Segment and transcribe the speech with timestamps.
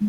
[0.00, 0.08] sai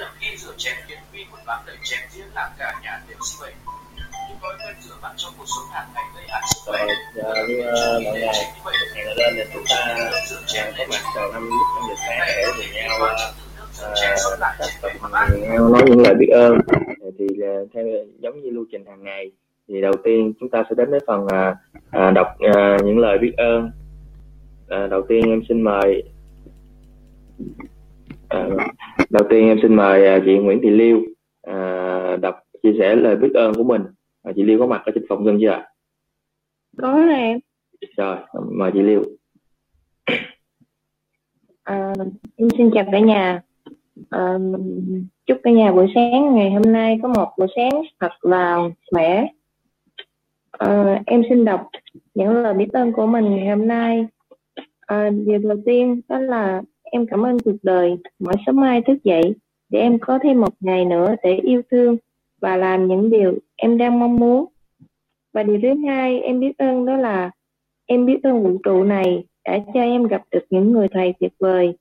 [0.00, 3.18] lầm khi rửa chén khiến vi khuẩn bám đầy chén diễn làm cả nhà đều
[3.24, 3.69] sinh bệnh
[4.58, 4.74] những
[6.66, 7.62] thói quen hàng ngày như
[8.64, 11.84] mọi ngày hẹn là lên thì chúng ta uh, có mặt vào năm lúc năm
[11.88, 12.94] giờ sáng để cùng nhau
[15.64, 16.58] uh, nói những lời biết ơn.
[17.18, 17.26] Thì
[17.74, 17.84] theo
[18.18, 19.30] giống như lưu trình hàng ngày
[19.68, 21.30] thì đầu tiên chúng ta sẽ đến với phần uh,
[22.14, 23.70] đọc uh, những lời biết ơn.
[24.64, 26.02] Uh, đầu tiên em xin mời
[28.36, 28.52] uh,
[29.10, 30.96] đầu tiên em xin mời uh, chị Nguyễn Thị Liêu
[31.50, 33.82] uh, đọc chia sẻ lời biết ơn của mình
[34.28, 35.70] uh, chị Liêu có mặt ở trên phòng Ngân chưa ạ?
[36.78, 37.38] có rồi em.
[37.96, 38.16] Rồi,
[38.52, 39.02] mời chị Liêu.
[41.62, 41.92] à,
[42.36, 43.42] em xin chào cả nhà.
[44.10, 44.38] À,
[45.26, 48.58] chúc cả nhà buổi sáng ngày hôm nay có một buổi sáng thật là
[48.90, 49.26] khỏe.
[50.50, 51.68] À, em xin đọc
[52.14, 54.06] những lời biết ơn của mình ngày hôm nay.
[54.80, 57.96] À, điều đầu tiên đó là em cảm ơn cuộc đời.
[58.18, 59.34] Mỗi sớm mai thức dậy
[59.68, 61.96] để em có thêm một ngày nữa để yêu thương
[62.40, 64.44] và làm những điều em đang mong muốn.
[65.32, 67.30] Và điều thứ hai, em biết ơn đó là
[67.86, 71.32] em biết ơn vũ trụ này đã cho em gặp được những người thầy tuyệt
[71.38, 71.72] vời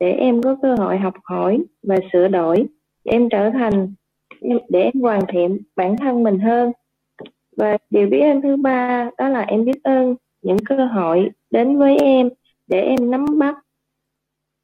[0.00, 2.66] để em có cơ hội học hỏi và sửa đổi,
[3.04, 3.94] để em trở thành,
[4.68, 6.72] để em hoàn thiện bản thân mình hơn.
[7.56, 11.78] Và điều biết ơn thứ ba đó là em biết ơn những cơ hội đến
[11.78, 12.28] với em
[12.66, 13.56] để em nắm bắt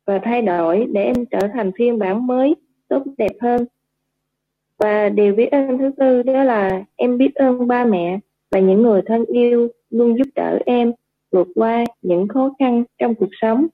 [0.06, 2.54] và thay đổi, để em trở thành phiên bản mới,
[2.88, 3.64] tốt đẹp hơn
[4.78, 8.18] và điều biết ơn thứ tư đó là em biết ơn ba mẹ
[8.50, 10.92] và những người thân yêu luôn giúp đỡ em
[11.30, 13.66] vượt qua những khó khăn trong cuộc sống.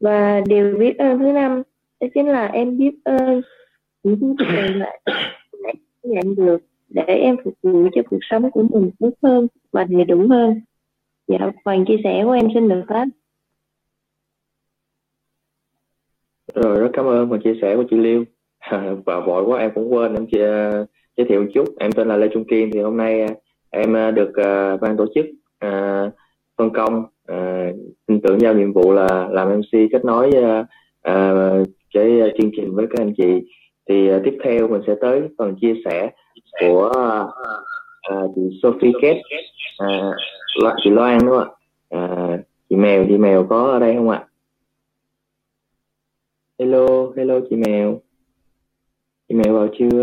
[0.00, 1.62] Và điều biết ơn thứ năm
[2.00, 3.42] đó chính là em biết ơn
[4.02, 4.44] những thứ
[4.74, 5.00] lại
[6.02, 6.58] nhận được
[6.88, 10.60] để em phục vụ cho cuộc sống của mình tốt hơn và đầy đủ hơn.
[11.28, 13.08] Dạ phần chia sẻ của em xin được hết.
[16.54, 18.24] Rồi, rất cảm ơn phần chia sẻ của chị Liêu.
[19.06, 20.70] và vội quá em cũng quên em chia,
[21.16, 21.64] giới thiệu một chút.
[21.78, 23.28] Em tên là Lê Trung Kiên thì hôm nay à,
[23.70, 25.26] em à, được uh, ban tổ chức
[25.66, 26.12] uh,
[26.58, 30.66] phân công uh, tin tưởng giao nhiệm vụ là làm MC kết nối uh,
[31.08, 33.46] uh, cái chương trình với các anh chị.
[33.88, 36.10] Thì uh, tiếp theo mình sẽ tới phần chia sẻ
[36.60, 36.92] của
[38.14, 39.20] uh, chị Sophie Kết
[39.84, 41.48] uh, chị Loan đúng không
[41.90, 42.04] ạ?
[42.04, 44.24] Uh, chị Mèo chị Mèo có ở đây không ạ?
[46.58, 48.00] Hello hello chị Mèo
[49.32, 50.02] chị Mèo vào chưa?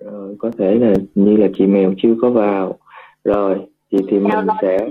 [0.00, 2.78] Rồi có thể là như là chị Mèo chưa có vào.
[3.24, 4.88] Rồi thì thì mình sẽ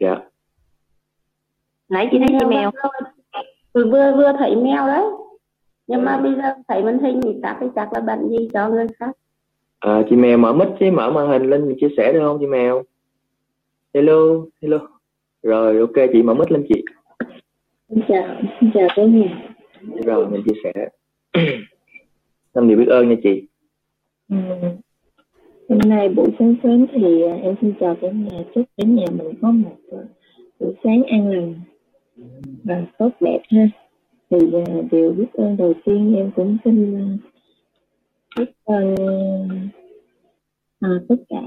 [0.00, 0.16] dạ.
[1.88, 2.70] Nãy chị thấy chị mèo.
[3.74, 5.04] vừa vừa vừa thấy mèo đấy.
[5.86, 8.68] Nhưng mà bây giờ thấy màn hình thì chắc thì chắc là bạn gì cho
[8.68, 9.10] người khác.
[9.78, 12.38] À, chị mèo mở mic chứ mở màn hình lên mình chia sẻ được không
[12.40, 12.82] chị mèo?
[13.94, 14.78] Hello hello.
[15.42, 16.84] Rồi ok chị mở mic lên chị.
[17.88, 19.47] Xin chào xin chào cả nhà
[20.04, 20.88] rồi mình chia sẻ.
[22.54, 23.42] Năm điều biết ơn nha chị.
[24.28, 24.36] Ừ.
[25.68, 28.44] hôm nay buổi sáng sớm thì à, em xin chào cả nhà.
[28.54, 29.98] Chúc cả nhà mình có một à,
[30.58, 31.54] buổi sáng an lành
[32.64, 33.68] và tốt đẹp ha.
[34.30, 36.96] Thì à, điều biết ơn đầu tiên em cũng xin
[38.38, 38.94] biết ơn
[40.80, 41.40] à, tất cả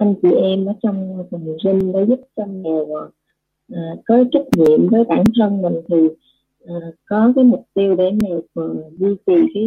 [0.00, 2.86] anh chị em ở trong vùng rinh đã giúp cho mèo
[3.72, 5.74] à, có trách nhiệm với bản thân mình.
[5.88, 5.96] Thì
[6.64, 8.40] uh, có cái mục tiêu để mèo
[8.98, 9.66] duy trì cái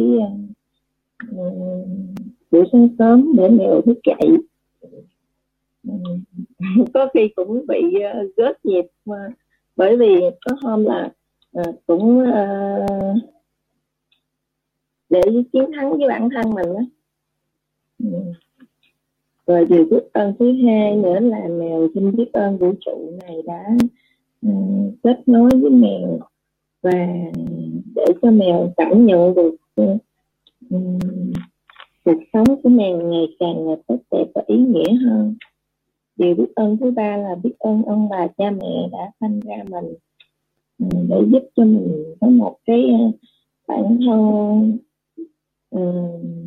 [1.30, 1.88] uh,
[2.50, 4.36] buổi sáng sớm để mèo thức dậy.
[6.94, 9.28] Có khi cũng bị uh, gớt nhịp mà
[9.76, 11.10] bởi vì có hôm là
[11.60, 13.16] uh, cũng uh,
[15.08, 15.20] để
[15.52, 16.80] chiến thắng với bản thân mình đó
[17.98, 18.18] ừ.
[19.46, 23.42] rồi điều biết ơn thứ hai nữa là mèo xin biết ơn vũ trụ này
[23.46, 23.76] đã
[24.46, 26.18] uh, kết nối với mèo
[26.84, 27.06] và
[27.94, 29.86] để cho mèo cảm nhận được ừ,
[32.04, 35.34] cuộc sống của mèo ngày càng tốt đẹp và ý nghĩa hơn.
[36.16, 39.56] Điều biết ơn thứ ba là biết ơn ông bà cha mẹ đã sinh ra
[39.70, 39.94] mình
[40.78, 43.10] ừ, để giúp cho mình có một cái ờ,
[43.68, 44.78] bản thân
[45.70, 46.38] um,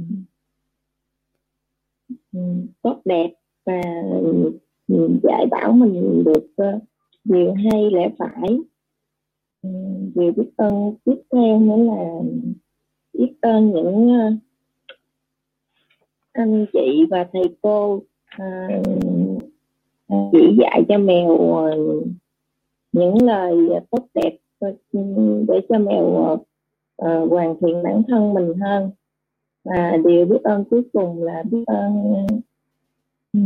[2.82, 3.34] tốt đẹp
[3.66, 3.82] và
[5.24, 6.84] dạy bảo mình được uh,
[7.24, 8.60] điều hay lẽ phải.
[9.62, 9.70] Ừ,
[10.16, 12.22] điều biết ơn tiếp theo nữa là
[13.14, 14.32] biết ơn những ờ,
[16.34, 18.68] anh chị và thầy cô à,
[20.32, 21.38] chỉ dạy cho mèo
[22.92, 23.58] những lời
[23.92, 24.38] tốt đẹp
[25.48, 26.38] để cho mèo
[26.98, 28.92] à, hoàn thiện bản thân mình hơn.
[29.64, 32.28] Và điều biết ơn cuối cùng là biết ơn
[33.34, 33.40] ừ,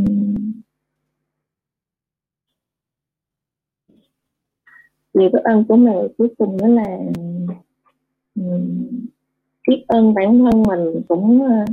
[5.13, 6.97] điều biết ơn của mẹ cuối cùng đó là
[8.35, 8.43] ừ,
[9.67, 11.65] biết ơn bản thân mình cũng ờ,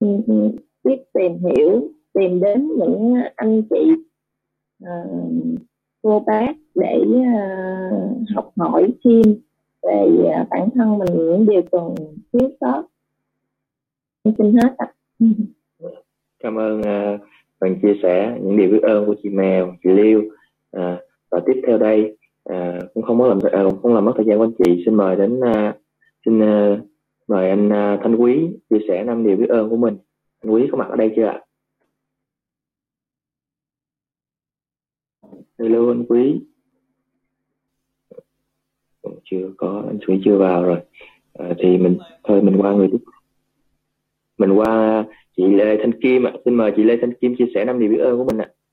[0.00, 0.50] ừ, ừ,
[0.84, 3.92] biết tìm hiểu tìm đến những anh chị
[4.84, 4.92] ờ,
[6.02, 9.34] cô bác để ờ, học hỏi thêm
[9.82, 10.06] về
[10.50, 11.94] bản thân mình những điều cần
[12.32, 12.84] thiếu sót
[14.38, 14.86] xin hết ạ.
[16.38, 17.20] Cảm ơn uh,
[17.60, 20.22] phần chia sẻ những điều biết ơn của chị Mèo chị Liêu.
[20.76, 20.82] Uh,
[21.34, 22.16] và tiếp theo đây
[22.50, 24.82] uh, cũng không mất làm uh, không làm mất thời gian của anh chị.
[24.86, 25.74] Xin mời đến uh,
[26.24, 26.78] xin uh,
[27.28, 29.96] mời anh uh, Thanh Quý chia sẻ năm điều biết ơn của mình.
[30.40, 31.40] Anh Quý có mặt ở đây chưa ạ?
[35.58, 36.40] Hello anh Quý.
[39.24, 40.78] Chưa có anh Quý chưa vào rồi.
[41.32, 42.98] À, thì mình thôi mình qua người tiếp.
[44.38, 45.04] Mình qua
[45.36, 46.30] chị Lê Thanh Kim ạ.
[46.34, 46.38] À.
[46.44, 48.48] xin mời chị Lê Thanh Kim chia sẻ năm điều biết ơn của mình ạ.
[48.48, 48.63] à.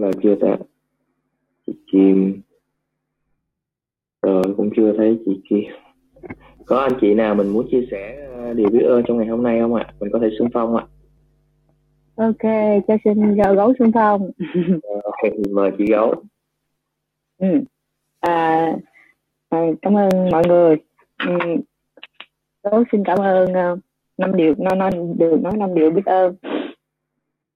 [0.00, 0.56] Vào chưa ta
[1.66, 2.40] chị Kim.
[4.22, 5.64] Rồi cũng chưa thấy chị Kim.
[6.66, 9.42] Có anh chị nào mình muốn chia sẻ ờ, điều biết ơn trong ngày hôm
[9.42, 9.92] nay không ạ?
[10.00, 10.86] Mình có thể xung phong ạ.
[12.14, 12.42] Ok
[12.88, 14.30] cho xin gấu gấu xung phong.
[15.02, 16.14] Okay, mời chị gấu.
[17.38, 17.60] Ừ.
[18.20, 18.66] à,
[19.48, 20.76] à, cảm ơn mọi người.
[21.28, 21.38] Ừ.
[22.62, 23.78] gấu xin cảm ơn uh,
[24.18, 26.36] năm điều nói nói được nói năm điều biết ơn.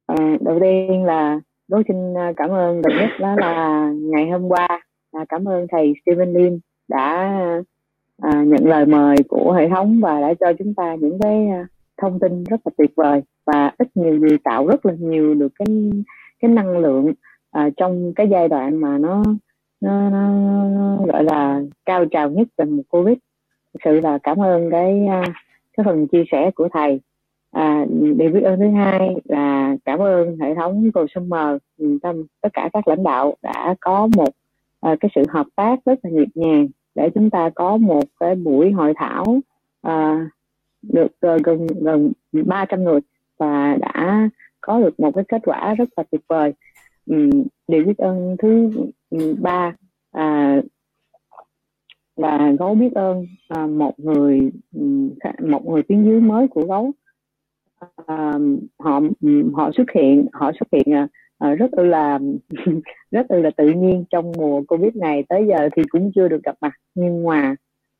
[0.06, 4.48] À, đầu tiên là gấu xin à, cảm ơn đầu nhất đó là ngày hôm
[4.48, 4.68] qua.
[5.12, 7.32] À, cảm ơn thầy Steven Lim đã
[8.22, 11.66] à, nhận lời mời của hệ thống và đã cho chúng ta những cái à,
[12.02, 15.52] thông tin rất là tuyệt vời và ít nhiều gì tạo rất là nhiều được
[15.58, 15.90] cái
[16.42, 17.12] cái năng lượng
[17.50, 19.22] à, trong cái giai đoạn mà nó
[19.80, 20.28] nó, nó,
[20.68, 23.16] nó gọi là cao trào nhất về một covid.
[23.74, 25.22] Thực sự là cảm ơn cái à,
[25.76, 27.00] cái phần chia sẻ của thầy
[27.54, 27.86] à,
[28.16, 32.68] điều biết ơn thứ hai là cảm ơn hệ thống consumer ừ, tâm tất cả
[32.72, 34.28] các lãnh đạo đã có một
[34.80, 38.34] à, cái sự hợp tác rất là nhịp nhàng để chúng ta có một cái
[38.34, 39.40] buổi hội thảo
[39.82, 40.26] à,
[40.82, 43.00] được à, gần gần 300 người
[43.38, 44.28] và đã
[44.60, 46.52] có được một cái kết quả rất là tuyệt vời.
[47.06, 47.30] Um,
[47.68, 48.70] điều biết ơn thứ
[49.10, 49.76] ừ, ba
[50.12, 50.60] à,
[52.16, 54.50] là gấu biết ơn à, một người
[55.40, 56.92] một người tuyến dưới mới của gấu.
[58.06, 58.38] Ờ,
[58.78, 62.18] họ ừ, họ xuất hiện họ xuất hiện uh, rất là
[63.10, 65.24] rất là tự nhiên trong mùa covid này.
[65.28, 67.54] Tới giờ thì cũng chưa được gặp mặt nhưng mà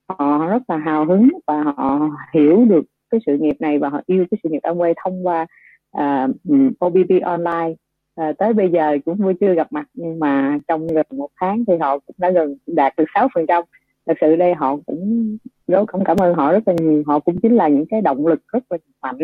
[0.09, 4.01] họ rất là hào hứng và họ hiểu được cái sự nghiệp này và họ
[4.07, 5.47] yêu cái sự nghiệp Amway thông qua
[5.93, 7.75] ừ, uh, OBB online.
[8.15, 11.65] À, tới bây giờ cũng chưa chưa gặp mặt nhưng mà trong gần một tháng
[11.65, 13.65] thì họ cũng đã gần đạt được sáu phần trăm.
[14.07, 15.37] Thật sự đây họ cũng
[15.69, 17.03] rất cũng cảm ơn họ rất là nhiều.
[17.07, 19.19] Họ cũng chính là những cái động lực rất là mạnh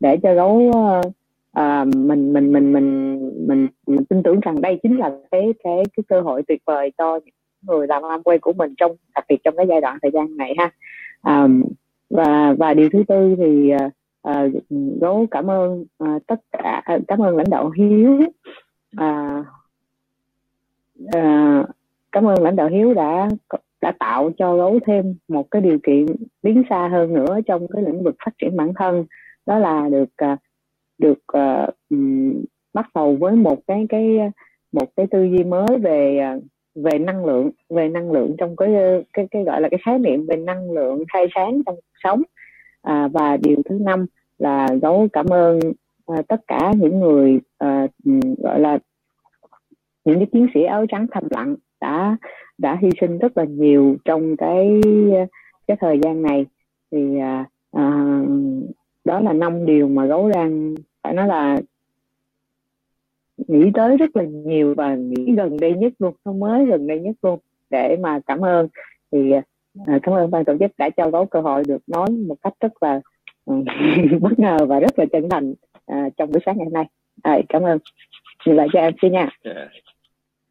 [0.00, 1.00] để cho gấu ờ,
[1.52, 5.82] à, mình, mình mình mình mình mình tin tưởng rằng đây chính là cái cái
[5.96, 9.36] cái cơ hội tuyệt vời cho những người làm Amway của mình trong đặc biệt
[9.44, 10.70] trong cái giai đoạn thời gian này ha.
[11.22, 11.48] À,
[12.10, 13.72] và và điều thứ tư thì
[14.22, 14.46] à,
[15.00, 18.20] gấu cảm ơn à, tất cả cảm ơn lãnh đạo hiếu.
[18.96, 19.44] À,
[21.12, 21.64] à,
[22.12, 23.28] cảm ơn lãnh đạo hiếu đã
[23.80, 26.06] đã tạo cho gấu thêm một cái điều kiện
[26.42, 29.04] tiến xa hơn nữa trong cái lĩnh vực phát triển bản thân
[29.48, 30.36] đó là được à,
[30.98, 34.30] được uh, um, bắt đầu với một cái cái à,
[34.72, 36.20] một cái tư duy mới về
[36.74, 38.70] về năng lượng về năng lượng trong cái
[39.12, 42.22] cái cái gọi là cái khái niệm về năng lượng khai sáng trong cuộc sống.
[42.82, 44.06] À, và điều thứ năm
[44.38, 45.60] là dấu cảm ơn
[46.06, 47.86] à, tất cả những người à,
[48.38, 48.78] gọi là
[50.04, 52.16] những cái chiến sĩ áo trắng thầm lặng đã
[52.58, 54.80] đã hy sinh rất là nhiều trong cái
[55.66, 56.46] cái thời gian này.
[56.92, 58.18] Thì à, à,
[59.08, 61.58] đó là năm điều mà gấu đang phải nói là
[63.36, 67.00] nghĩ tới rất là nhiều và nghĩ gần đây nhất luôn không mới gần đây
[67.00, 67.38] nhất luôn.
[67.70, 68.68] Để mà cảm ơn
[69.12, 69.32] thì
[69.86, 72.52] à, cảm ơn ban tổ chức đã cho gấu cơ hội được nói một cách
[72.60, 73.00] rất là
[73.44, 73.54] ừ,
[74.20, 75.54] bất ngờ và rất là chân thành
[75.86, 76.84] à, trong buổi sáng ngày hôm nay.
[77.22, 77.78] À, cảm ơn.
[78.46, 79.28] Nhìn lại cho em xin nha.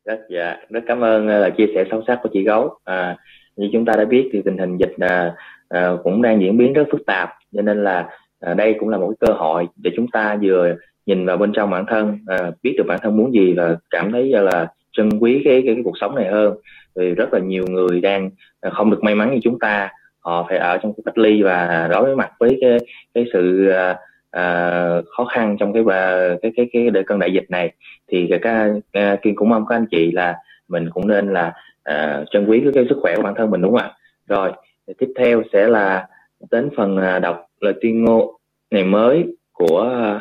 [0.05, 2.77] Rất dạ rất cảm ơn à, là chia sẻ sâu sắc của chị gấu.
[2.83, 3.17] À,
[3.55, 5.35] như chúng ta đã biết thì tình hình dịch à,
[5.69, 7.29] à, cũng đang diễn biến rất phức tạp.
[7.53, 10.75] Cho nên là à, đây cũng là một cái cơ hội để chúng ta vừa
[11.05, 14.11] nhìn vào bên trong bản thân à, biết được bản thân muốn gì và cảm
[14.11, 16.57] thấy là trân quý cái, cái cái cuộc sống này hơn.
[16.95, 18.29] Vì rất là nhiều người đang
[18.61, 19.91] à, không được may mắn như chúng ta.
[20.19, 22.77] Họ phải ở trong cái cách ly và đối mặt với cái
[23.13, 23.95] cái sự à,
[24.31, 24.81] à,
[25.17, 27.73] khó khăn trong cái à, cái cái cái, đợt cơn đại dịch này.
[28.07, 30.35] Thì các à, kiên cũng mong các anh chị là
[30.67, 31.53] mình cũng nên là
[31.83, 33.91] à, trân quý cái, cái sức khỏe của bản thân mình đúng không ạ?
[34.27, 34.51] Rồi
[34.97, 36.07] tiếp theo sẽ là
[36.51, 38.35] đến phần đọc lời tuyên ngôn
[38.71, 40.19] ngày mới của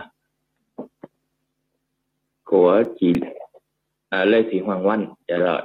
[2.44, 3.12] của chị
[4.08, 5.14] à, Lê Thị Hoàng Oanh.
[5.28, 5.62] Dạ rồi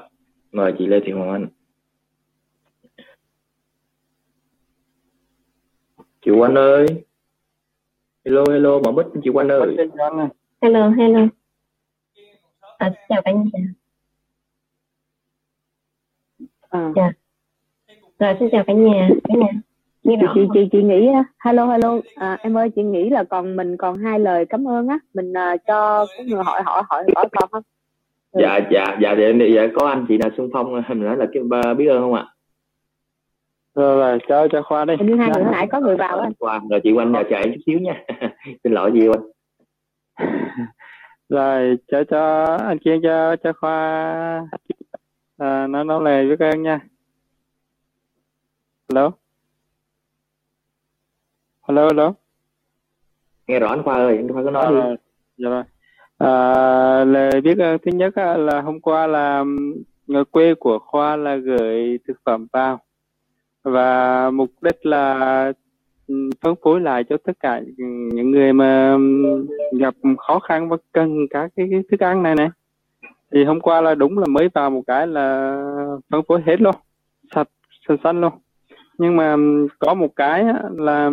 [0.51, 1.47] mời chị Lê Thị Hoàng Oanh.
[6.21, 6.85] Chị Oanh ơi.
[8.25, 9.77] Hello hello mở mic chị Oanh ơi.
[10.61, 11.27] Hello hello.
[12.77, 13.59] À, chào cả nhà.
[16.69, 16.91] À.
[16.95, 17.11] dạ.
[18.19, 19.09] Rồi xin chào cả nhà.
[19.23, 19.61] Cả nhà
[20.03, 21.09] chị, chị chị chị nghĩ
[21.45, 21.99] hello hello.
[22.15, 24.99] À, em ơi chị nghĩ là còn mình còn hai lời cảm ơn á.
[25.13, 27.63] Mình uh, cho có người hỏi hỏi hỏi hỏi con không?
[28.31, 28.41] Ừ.
[28.41, 31.43] dạ dạ dạ thì dạ, có anh chị nào xung phong mình nói là cái
[31.77, 32.25] biết ơn không ạ?
[33.75, 34.93] Rồi rồi cho cho khoa đi.
[34.99, 36.29] Như hai người nãy có người vào á.
[36.39, 38.03] Khoa rồi chị quanh nhờ chờ em chút xíu nha.
[38.63, 39.21] Xin lỗi chị quanh
[41.29, 43.77] rồi cho cho anh kia cho cho khoa
[45.37, 46.79] à, nó nói lời với các em nha.
[48.89, 49.11] Hello
[51.71, 52.13] hello hello.
[53.47, 54.95] Nghe rõ anh khoa ơi anh khoa có nói à, đi
[55.37, 55.63] dạ rồi
[56.17, 59.43] à, lời biết ơn thứ nhất là hôm qua là
[60.07, 62.79] người quê của khoa là gửi thực phẩm vào.
[63.63, 65.53] Và mục đích là
[66.41, 67.61] phân phối lại cho tất cả
[68.13, 68.97] những người mà
[69.79, 72.49] gặp khó khăn và cần các cái, cái thức ăn này này.
[73.31, 75.55] Thì hôm qua là đúng là mới vào một cái là
[76.09, 76.75] phân phối hết luôn
[77.35, 77.47] sạch
[77.87, 78.33] xanh xanh luôn.
[78.97, 79.35] Nhưng mà
[79.79, 80.45] có một cái
[80.77, 81.11] là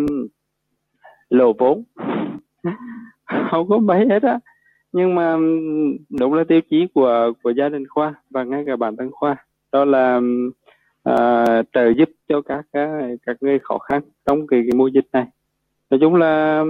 [1.31, 1.85] lô vốn
[3.51, 4.39] không có mấy hết á.
[4.93, 5.37] Nhưng mà
[6.21, 9.37] đúng là tiêu chí của của gia đình khoa và ngay cả bản thân khoa.
[9.73, 10.21] Đó là
[11.09, 15.07] uh, trợ giúp cho các à, các người khó khăn trong cái, cái mùa dịch
[15.13, 15.27] này.
[15.91, 16.61] Nói chung là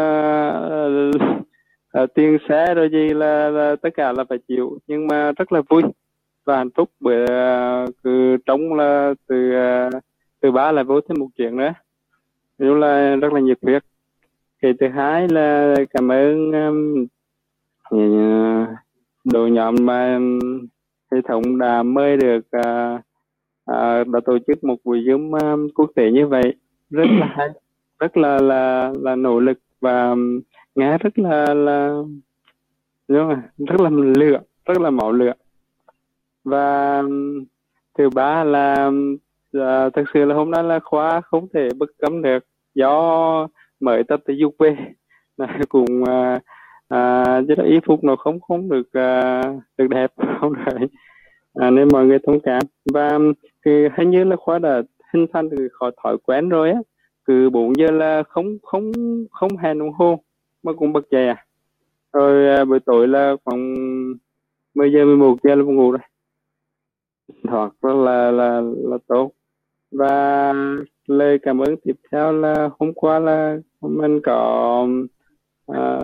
[0.00, 1.16] uh,
[2.02, 4.78] uh, tiền xe rồi gì là, là tất cả là phải chịu.
[4.86, 5.82] Nhưng mà rất là vui
[6.44, 9.52] và hạnh phúc bởi uh, cứ trống là từ
[9.86, 10.02] uh,
[10.40, 11.72] từ ba là vô thêm một chuyện nữa
[12.58, 13.84] rất là rất là nhiệt huyết.
[14.62, 17.06] Cái thứ hai là cảm ơn um,
[17.94, 18.68] uh,
[19.24, 20.38] đội nhóm mà um,
[21.12, 23.00] hệ thống đã mời được uh,
[23.70, 26.54] uh, đã tổ chức một buổi zoom um, quốc tế như vậy.
[26.90, 27.48] Rất là hay
[27.98, 30.40] rất là là là nỗ lực và um,
[30.74, 32.02] nghe rất là là
[33.08, 35.32] đúng rồi, rất là lựa rất là máu lửa.
[36.44, 37.44] Và um,
[37.98, 39.16] thứ ba là um,
[39.58, 42.44] uh, thực sự là hôm nay là khóa không thể bất cấm được.
[42.74, 43.48] Do
[43.80, 44.76] mới tập thể dục về.
[45.36, 46.40] Là cùng à,
[46.88, 49.42] à, chứ là ý phục nó không không được à,
[49.78, 50.12] được đẹp.
[50.40, 50.86] Không được
[51.54, 52.62] à, nên mọi người thông cảm.
[52.92, 53.18] Và
[53.64, 54.82] thì hình như là khóa đã
[55.12, 56.78] hình thành từ khỏi thói quen rồi á.
[57.24, 58.92] Cứ 4 giờ là không không
[59.30, 60.18] không hẹn đồng hồ
[60.62, 61.46] mà cũng bật dậy à.
[62.12, 63.74] Rồi à, buổi tối là khoảng
[64.74, 66.00] 10 giờ 11 giờ là ngủ rồi.
[67.44, 69.32] Hoặc là là là tốt
[69.98, 70.52] và
[71.06, 74.86] lời cảm ơn tiếp theo là hôm qua là mình có
[75.66, 76.00] à,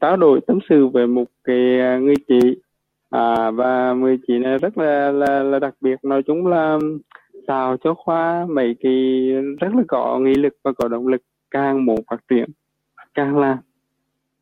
[0.00, 2.60] trao đổi tâm sự về một cái à, người chị.
[3.10, 6.04] À, và người chị này rất là là, là đặc biệt.
[6.04, 6.78] Nói chung là
[7.46, 9.30] tạo cho khoa mấy cái
[9.60, 12.50] rất là có nghị lực và có động lực càng muốn phát triển
[13.14, 13.58] càng làm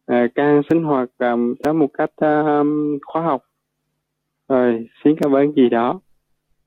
[0.07, 3.43] à, càng sinh hoạt um, theo một cách um, khoa học.
[4.49, 6.01] Rồi xin cảm ơn chị đó.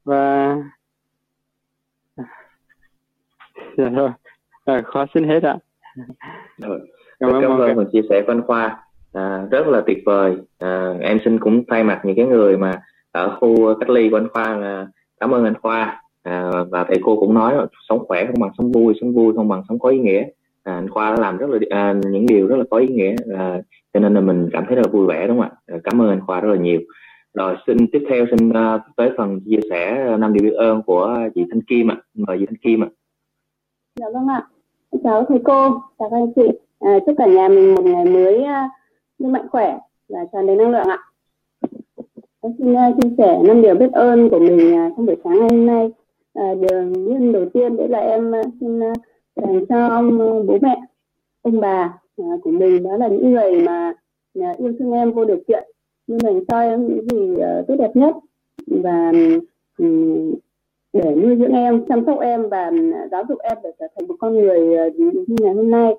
[0.04, 0.56] Và
[3.78, 4.10] dạ rồi.
[4.66, 5.58] À, khoa xin hết ạ.
[6.58, 6.80] Rồi
[7.20, 8.84] cảm ơn cảm ơn phần chia sẻ của anh khoa.
[9.14, 10.38] À, rất là tuyệt vời.
[10.60, 12.82] À, em xin cũng thay mặt những cái người mà
[13.12, 14.88] ở khu cách ly của anh khoa là
[15.20, 16.02] cảm ơn anh khoa.
[16.24, 17.54] À, và thầy cô cũng nói
[17.90, 20.24] sống khỏe không bằng sống vui sống vui không bằng sống có ý nghĩa.
[20.64, 23.16] À, anh khoa đã làm rất là à, những điều rất là có ý nghĩa
[23.38, 23.62] à,
[23.94, 25.56] cho nên là mình cảm thấy rất là vui vẻ đúng không ạ?
[25.68, 26.80] À, cảm ơn anh khoa rất là nhiều.
[27.34, 31.20] Rồi xin tiếp theo xin uh, tới phần chia sẻ năm điều biết ơn của
[31.36, 32.88] chị Thanh Kim ạ mời chị Thanh Kim ạ
[34.00, 34.48] Dạ vâng ạ.
[35.04, 36.60] Chào thầy cô, chào các anh chị.
[36.80, 38.42] À, chúc cả nhà mình một ngày mới
[39.24, 41.00] uh, mạnh khỏe và tràn đầy năng lượng ạ.
[42.42, 45.40] Tôi xin uh, chia sẻ năm điều biết ơn của mình uh, trong buổi sáng
[45.40, 45.92] ngày hôm nay.
[46.34, 48.98] À, điều nhân đầu tiên đấy là em uh, xin uh,
[49.36, 50.82] dành cho ông uh, bố mẹ,
[51.42, 53.94] ông bà uh, của mình đó là những người mà
[54.40, 55.64] uh, yêu thương em vô điều kiện,
[56.08, 58.16] nhưng dành cho em những gì uh, tốt đẹp nhất
[58.68, 59.12] và
[59.78, 60.34] um,
[60.98, 62.78] để nuôi dưỡng em chăm sóc em và ừ,
[63.12, 65.96] giáo dục em để trở thành một con người ờ, như ngày hôm nay.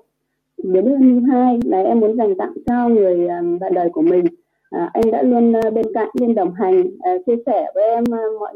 [0.63, 3.89] Điều biết ơn thứ hai là em muốn dành tặng cho người ờ, bạn đời
[3.89, 4.25] của mình.
[4.69, 8.03] À, anh đã luôn bên cạnh luôn đồng hành à, chia sẻ với em
[8.39, 8.53] mọi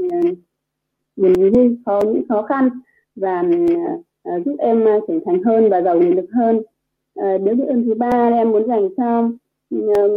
[1.16, 2.70] niềm vui khó những khó khăn
[3.16, 3.44] và
[4.24, 6.62] à, giúp em trưởng thành hơn và giàu nghị lực hơn.
[7.16, 9.30] À, điều biết ơn thứ ba em muốn dành cho
[9.70, 10.16] ừ,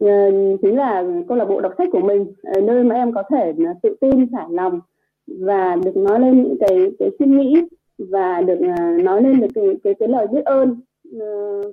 [0.00, 0.30] Ờ,
[0.62, 2.26] chính là câu lạc bộ đọc sách của mình
[2.62, 4.80] nơi mà em có thể ờ, tự tin thả lòng
[5.26, 7.60] và được nói lên những cái cái suy nghĩ
[7.98, 10.80] và được ờ, nói lên được cái cái, cái lời biết ơn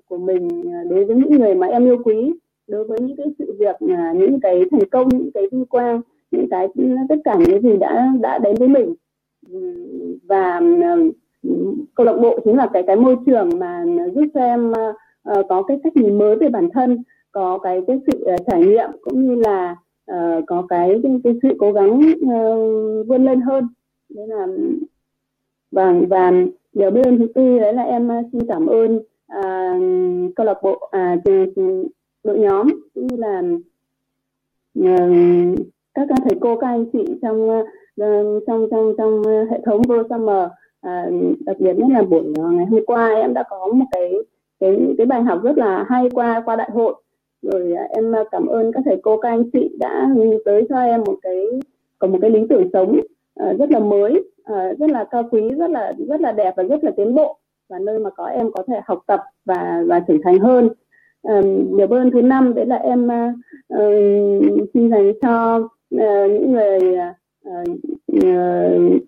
[0.05, 0.47] của mình
[0.89, 2.33] đối với những người mà em yêu quý
[2.67, 3.75] đối với những cái sự việc
[4.15, 7.61] những cái thành công những cái vinh quang những cái ừ, tất cả những cái
[7.61, 8.95] gì đã đã đến với mình.
[9.51, 9.59] Ừ,
[10.27, 10.61] và
[11.95, 13.83] câu lạc bộ chính là cái cái môi trường mà
[14.15, 14.73] giúp cho em
[15.49, 18.89] có cái cách nhìn mới về bản thân có cái cái sự uh, trải nghiệm
[19.01, 19.75] cũng như là
[20.11, 23.67] uh, có cái, cái sự cố gắng uh, vươn lên hơn.
[24.09, 24.47] Nên là
[25.71, 26.31] và và
[26.73, 28.95] điều biết ơn thứ tư đấy là em xin cảm ơn
[29.39, 31.45] uh, câu lạc bộ à, ừ,
[32.23, 33.43] đội nhóm cũng như là
[34.79, 35.59] uh,
[35.93, 37.67] các thầy cô các anh chị trong uh,
[38.47, 40.49] trong trong trong hệ thống vô Summer
[40.81, 41.09] à,
[41.45, 44.13] đặc biệt nhất là buổi ngày hôm qua em đã có một cái
[44.59, 46.95] cái cái bài học rất là hay qua qua đại hội
[47.41, 50.09] rồi à, em à, cảm ơn các thầy cô các anh chị đã
[50.45, 51.45] tới cho em một cái
[51.99, 52.99] có một cái lý tưởng sống
[53.35, 54.23] à, rất là mới
[54.79, 57.37] rất là cao quý rất là rất là đẹp và rất là tiến bộ
[57.69, 60.69] và nơi mà có em có thể học tập và và trưởng thành hơn.
[61.77, 66.79] Điều ơn thứ năm đấy là em uh, xin dành cho uh, những người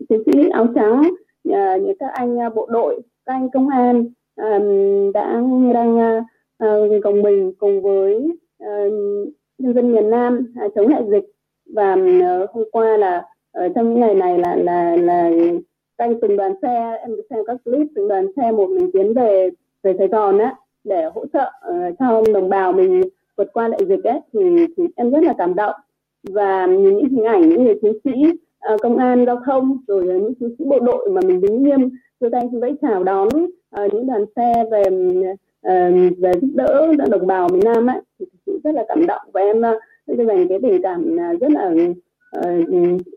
[0.10, 1.02] chiến uh, sĩ áo trắng
[1.50, 4.06] uh, những các anh uh, bộ đội các anh công an
[5.14, 5.42] đã
[5.74, 6.24] đang uh,
[6.60, 8.16] Ờ, gồng mình cùng với
[8.64, 8.94] uh,
[9.58, 11.32] nhân dân miền Nam uh, chống lại dịch.
[11.74, 15.30] Và uh, hôm qua là ở trong những ngày này là là là
[15.98, 19.50] canh từng đoàn xe em xem các clip từng đoàn xe một mình tiến về
[19.84, 23.02] về Sài Gòn á để hỗ trợ uh, cho đồng bào mình
[23.38, 25.76] vượt qua đại dịch ấy thì, thì em rất là cảm động.
[26.24, 28.12] Và nhìn những hình ảnh những người chiến sĩ
[28.74, 31.90] uh, công an giao thông rồi những chiến sĩ bộ đội mà mình đứng nghiêm
[32.20, 34.84] đưa tay vẫy chào đón uh, những đoàn xe về
[35.68, 39.22] uh, về giúp đỡ đồng bào miền Nam ấy thì sự rất là cảm động
[39.34, 41.74] và em uh, dành cái tình cảm uh, rất là
[42.40, 42.72] uh,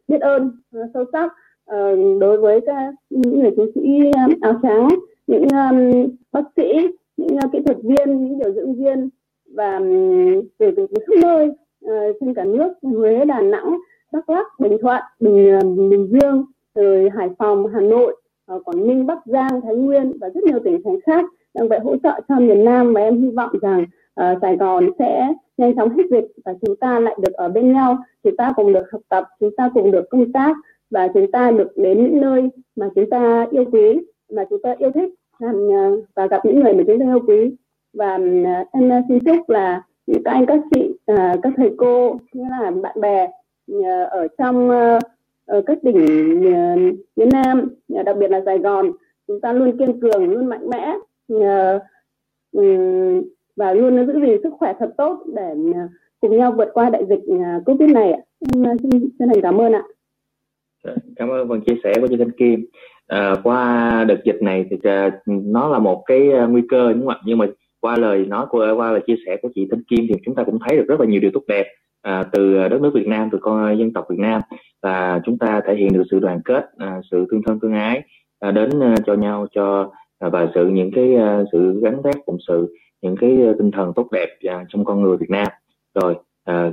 [0.08, 1.32] biết ơn uh, sâu sắc.
[1.70, 4.88] Uh, đối với các những người chiến sĩ áo trắng
[5.26, 6.72] những um, bác sĩ
[7.16, 9.08] những uh, kỹ thuật viên những điều dưỡng viên
[9.54, 11.48] và um, từ từ khắp nơi
[11.84, 13.78] uh, trên cả nước Huế Đà Nẵng
[14.12, 19.06] Đắk Lắk Bình Thuận Bình uh, Bình Dương rồi Hải Phòng Hà Nội Quảng Ninh
[19.06, 22.34] Bắc Giang Thái Nguyên và rất nhiều tỉnh thành khác đang vậy hỗ trợ cho
[22.34, 23.82] miền Nam và em hy vọng rằng
[24.20, 27.72] uh, Sài Gòn sẽ nhanh chóng hết dịch và chúng ta lại được ở bên
[27.72, 30.56] nhau chúng ta cùng được học tập chúng ta cùng được công tác
[30.90, 34.74] và chúng ta được đến những nơi mà chúng ta yêu quý mà chúng ta
[34.78, 35.14] yêu thích.
[35.46, 37.56] Uh, và gặp những người mà chúng ta yêu quý.
[37.92, 42.44] Và uh, em xin chúc là các anh các chị uh, các thầy cô như
[42.50, 43.28] là bạn bè
[43.72, 45.02] uh, ở trong uh,
[45.46, 45.96] ở các tỉnh
[46.48, 48.92] uh, phía Nam uh, đặc biệt là Sài Gòn
[49.26, 50.94] chúng ta luôn kiên cường luôn mạnh mẽ.
[51.40, 51.80] Ờ,
[52.52, 52.62] ừ,
[53.56, 55.80] và luôn giữ gìn sức khỏe thật tốt để ờ,
[56.20, 58.20] cùng nhau vượt qua đại dịch ờ, Covid này ạ.
[58.64, 59.82] Em xin chân thành cảm ơn ạ.
[60.84, 62.66] Dạ, cảm ơn phần chia sẻ của chị Thanh Kim.
[63.06, 64.76] À, qua đợt dịch này thì
[65.26, 67.20] nó là một cái nguy cơ đúng không ạ?
[67.24, 67.46] Nhưng mà
[67.80, 70.44] qua lời nói của qua lời chia sẻ của chị Thanh Kim thì chúng ta
[70.44, 71.66] cũng thấy được rất là nhiều điều tốt đẹp
[72.02, 74.40] à, từ đất nước Việt Nam, từ con dân tộc Việt Nam
[74.82, 78.02] và chúng ta thể hiện được sự đoàn kết, à, sự tương thân tương ái
[78.40, 79.90] à, đến à, cho nhau cho
[80.22, 83.70] À, và sự những cái à, sự gắn kết cộng sự những cái à, tinh
[83.70, 84.28] thần tốt đẹp
[84.68, 85.46] trong con người Việt Nam.
[85.94, 86.14] Rồi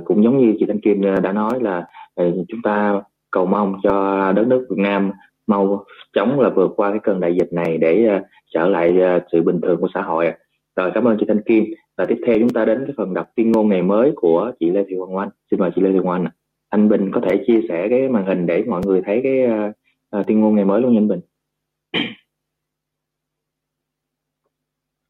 [0.04, 1.86] cũng giống như chị Thanh Kim đã nói là
[2.24, 5.12] chúng ta cầu mong cho đất nước Việt Nam
[5.46, 8.20] mau chóng là vượt qua cái cơn đại dịch này để
[8.54, 8.98] trở lại
[9.32, 10.32] sự bình thường của xã hội
[10.76, 11.64] rồi cảm ơn chị Thanh Kim.
[11.96, 14.70] Và tiếp theo chúng ta đến cái phần đọc tuyên ngôn ngày mới của chị
[14.70, 15.28] Lê Thị Hoàng Oanh.
[15.50, 16.30] Xin mời chị Lê Thị Hoàng Oanh
[16.68, 19.74] anh Bình có thể chia sẻ cái màn hình để mọi người thấy cái uh,
[20.20, 21.20] uh, tuyên ngôn ngày mới luôn nha anh Bình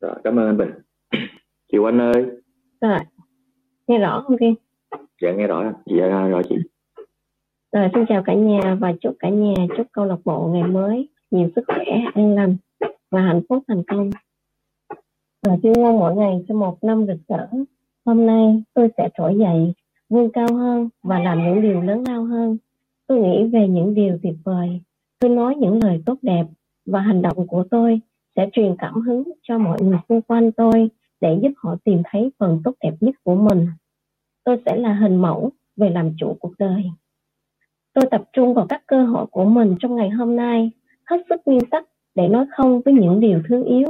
[0.01, 0.71] rồi cảm ơn anh Bình.
[1.73, 2.27] Chị Oanh ơi.
[2.81, 2.99] Rồi
[3.87, 4.55] nghe rõ không Kiên?
[5.23, 6.57] Dạ nghe rõ dạ rồi chị.
[7.73, 11.09] Rồi xin chào cả nhà và chúc cả nhà chúc câu lạc bộ ngày mới
[11.31, 11.85] nhiều sức khỏe
[12.15, 12.57] an lành
[13.11, 14.11] và hạnh phúc thành công.
[15.47, 17.47] Và chuyên ngôn mỗi ngày trong một năm rực rỡ
[18.05, 19.73] hôm nay tôi sẽ trỗi dậy
[20.09, 22.57] vươn cao hơn và làm những điều lớn lao hơn.
[23.07, 24.81] Tôi nghĩ về những điều tuyệt vời.
[25.19, 26.45] Tôi nói những lời tốt đẹp
[26.87, 28.01] và hành động của tôi
[28.37, 30.91] sẽ truyền cảm hứng cho mọi người xung quanh tôi
[31.21, 33.67] để giúp họ tìm thấy phần tốt đẹp nhất của mình.
[34.45, 36.85] Tôi sẽ là hình mẫu về làm chủ cuộc đời.
[37.93, 40.71] Tôi tập trung vào các cơ hội của mình trong ngày hôm nay,
[41.05, 43.87] hết sức nguyên tắc để nói không với những điều thứ yếu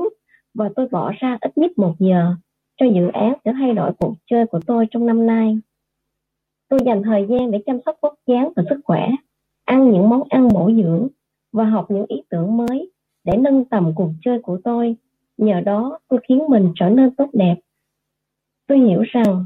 [0.54, 2.34] và tôi bỏ ra ít nhất một giờ
[2.76, 5.58] cho dự án để thay đổi cuộc chơi của tôi trong năm nay.
[6.68, 9.08] Tôi dành thời gian để chăm sóc vóc dáng và sức khỏe,
[9.64, 11.08] ăn những món ăn bổ dưỡng
[11.52, 12.90] và học những ý tưởng mới
[13.24, 14.96] để nâng tầm cuộc chơi của tôi
[15.36, 17.54] nhờ đó, tôi khiến mình trở nên tốt đẹp
[18.66, 19.44] tôi hiểu rằng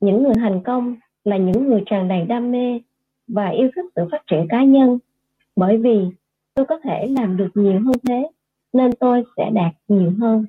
[0.00, 2.80] những người thành công là những người tràn đầy đam mê
[3.28, 4.98] và yêu thích sự phát triển cá nhân
[5.56, 6.00] bởi vì
[6.54, 8.30] tôi có thể làm được nhiều hơn thế,
[8.72, 10.46] nên tôi sẽ đạt nhiều hơn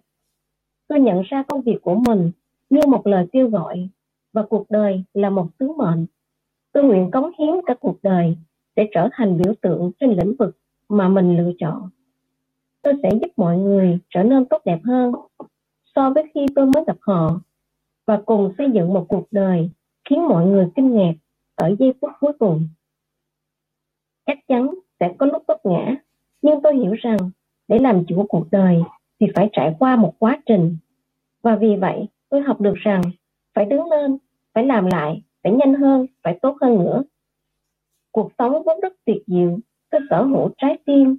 [0.91, 2.32] tôi nhận ra công việc của mình
[2.69, 3.89] như một lời kêu gọi
[4.34, 6.06] và cuộc đời là một sứ mệnh.
[6.71, 8.38] Tôi nguyện cống hiến cả cuộc đời
[8.76, 10.58] để trở thành biểu tượng trên lĩnh vực
[10.89, 11.89] mà mình lựa chọn.
[12.82, 15.12] Tôi sẽ giúp mọi người trở nên tốt đẹp hơn
[15.96, 17.41] so với khi tôi mới gặp họ
[18.08, 19.70] và cùng xây dựng một cuộc đời
[20.10, 21.13] khiến mọi người kinh ngạc
[21.56, 22.67] ở giây phút cuối cùng.
[24.26, 25.96] Chắc chắn sẽ có lúc vấp ngã,
[26.41, 27.17] nhưng tôi hiểu rằng
[27.67, 28.84] để làm chủ cuộc đời
[29.20, 30.78] thì phải trải qua một quá trình.
[31.41, 33.02] Và vì vậy, tôi học được rằng
[33.54, 34.17] phải đứng lên,
[34.54, 37.04] phải làm lại, phải nhanh hơn, phải tốt hơn nữa.
[38.12, 41.17] Cuộc sống vốn rất tuyệt diệu, tôi sở hữu trái tim,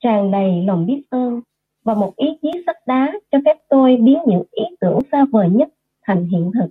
[0.00, 1.40] tràn đầy lòng biết ơn
[1.84, 5.48] và một ý chí sắt đá cho phép tôi biến những ý tưởng xa vời
[5.50, 5.68] nhất
[6.02, 6.68] thành hiện thực.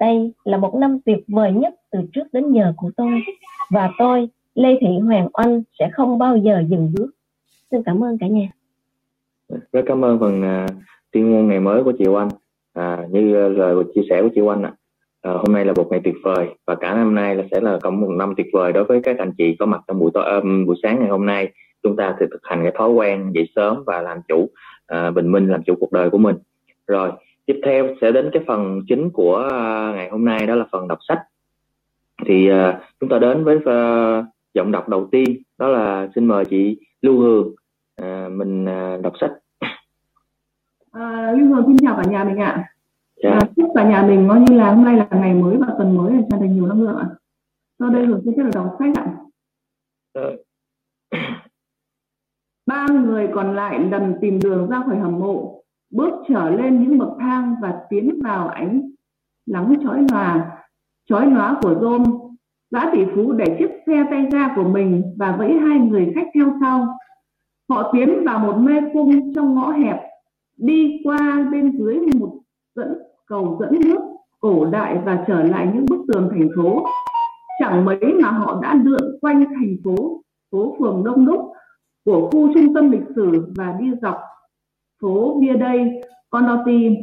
[0.00, 3.22] Đây là một năm tuyệt vời nhất từ trước đến giờ của tôi
[3.70, 7.10] và tôi, Lê Thị Hoàng Oanh sẽ không bao giờ dừng bước.
[7.70, 8.48] Xin cảm ơn cả nhà.
[9.72, 10.70] Rất cảm ơn phần uh,
[11.12, 12.28] tuyên ngôn ngày mới của chị Oanh.
[12.74, 14.72] À, như uh, lời chia sẻ của chị Oanh ạ.
[15.22, 17.78] À, hôm nay là một ngày tuyệt vời và cả năm nay là sẽ là
[17.82, 20.24] cộng một năm tuyệt vời đối với các anh chị có mặt trong buổi tối
[20.24, 21.52] um, buổi sáng ngày hôm nay
[21.88, 24.50] chúng ta sẽ thực hành cái thói quen dậy sớm và làm chủ
[24.94, 26.36] uh, bình minh làm chủ cuộc đời của mình.
[26.86, 27.12] Rồi
[27.46, 30.88] tiếp theo sẽ đến cái phần chính của uh, ngày hôm nay đó là phần
[30.88, 31.22] đọc sách.
[32.26, 34.24] Thì uh, chúng ta đến với uh,
[34.54, 37.54] giọng đọc đầu tiên đó là xin mời chị Lưu Hương
[38.02, 39.32] uh, mình uh, đọc sách.
[40.92, 42.64] À, Lưu Hương xin chào cả nhà mình ạ.
[43.22, 43.30] Dạ.
[43.30, 45.96] à, chúc cả nhà mình coi như là hôm nay là ngày mới và tuần
[45.96, 47.06] mới là tràn đầy nhiều năng lượng ạ.
[47.78, 49.06] Sau đây Hương sẽ tiếp tục đọc sách ạ
[52.68, 56.98] ba người còn lại lần tìm đường ra khỏi hầm mộ, bước trở lên những
[56.98, 58.90] bậc thang và tiến vào ánh
[59.46, 60.50] nắng chói lòa,
[61.08, 62.04] chói lóa của rôm.
[62.70, 66.26] Gã tỷ phú để chiếc xe tay ga của mình và vẫy hai người khách
[66.34, 66.86] theo sau.
[67.68, 70.00] Họ tiến vào một mê cung trong ngõ hẹp,
[70.56, 72.38] đi qua bên dưới một
[72.76, 74.00] dẫn, cầu dẫn nước
[74.40, 76.84] cổ đại và trở lại những bức tường thành phố.
[77.60, 81.52] Chẳng mấy mà họ đã lượn quanh thành phố phố phường đông đúc
[82.04, 84.16] của khu trung tâm lịch sử và đi dọc
[85.02, 86.96] phố Bia Đây, Condotti.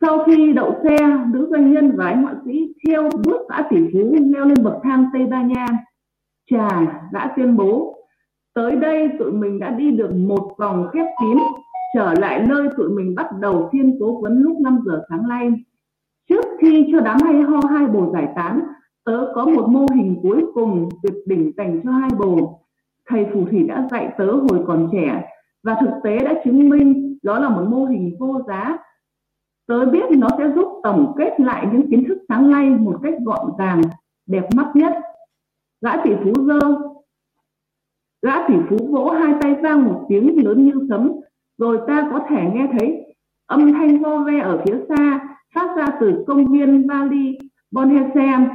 [0.00, 0.96] Sau khi đậu xe,
[1.32, 4.74] nữ doanh nhân và anh họa sĩ theo bước xã tỷ phú leo lên bậc
[4.82, 5.66] thang Tây Ban Nha.
[6.50, 6.68] Chà,
[7.12, 7.96] đã tuyên bố,
[8.54, 11.38] tới đây tụi mình đã đi được một vòng khép kín,
[11.94, 15.50] trở lại nơi tụi mình bắt đầu phiên cố vấn lúc 5 giờ sáng nay.
[16.28, 18.60] Trước khi cho đám hay ho hai bồ giải tán,
[19.04, 22.60] tớ có một mô hình cuối cùng tuyệt đỉnh dành cho hai bồ
[23.10, 25.24] thầy phù thủy đã dạy tớ hồi còn trẻ
[25.62, 28.78] và thực tế đã chứng minh đó là một mô hình vô giá.
[29.66, 33.14] Tớ biết nó sẽ giúp tổng kết lại những kiến thức sáng nay một cách
[33.24, 33.80] gọn gàng,
[34.26, 34.92] đẹp mắt nhất.
[35.80, 36.58] Gã tỷ phú dơ
[38.22, 41.12] gã tỷ phú vỗ hai tay vang một tiếng lớn như sấm,
[41.58, 43.14] rồi ta có thể nghe thấy
[43.46, 45.20] âm thanh vo ve ở phía xa,
[45.54, 47.38] phát ra từ công viên Valley
[47.70, 48.48] Bonhesem.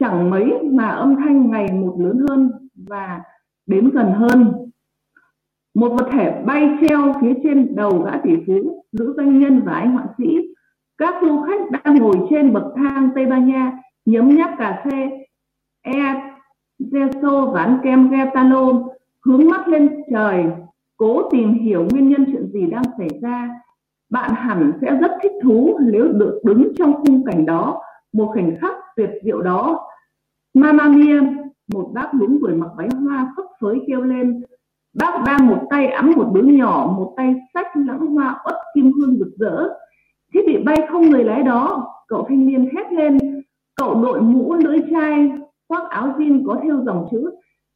[0.00, 2.50] Chẳng mấy mà âm thanh ngày một lớn hơn
[2.88, 3.20] và
[3.66, 4.70] đến gần hơn.
[5.74, 9.72] Một vật thể bay treo phía trên đầu gã tỷ phú, nữ doanh nhân và
[9.72, 10.38] anh họa sĩ.
[10.98, 15.10] Các du khách đang ngồi trên bậc thang tây ban nha, nhấm nháp cà phê
[15.82, 16.32] e
[16.78, 18.72] gesso và ăn kem getalo
[19.24, 20.44] hướng mắt lên trời,
[20.96, 23.50] cố tìm hiểu nguyên nhân chuyện gì đang xảy ra.
[24.10, 28.56] Bạn hẳn sẽ rất thích thú nếu được đứng trong khung cảnh đó, một khoảnh
[28.60, 29.86] khắc tuyệt diệu đó.
[30.54, 31.20] Mamma mia!
[31.72, 34.42] Một bác đúng tuổi mặc váy hoa phấp phới kêu lên.
[34.94, 38.92] Bác đang một tay ẵm một đứa nhỏ, một tay sách lãng hoa uất kim
[38.92, 39.68] hương rực rỡ.
[40.34, 43.18] Thiết bị bay không người lái đó, cậu thanh niên hét lên.
[43.76, 45.30] Cậu đội mũ lưỡi chai,
[45.68, 47.30] khoác áo jean có theo dòng chữ,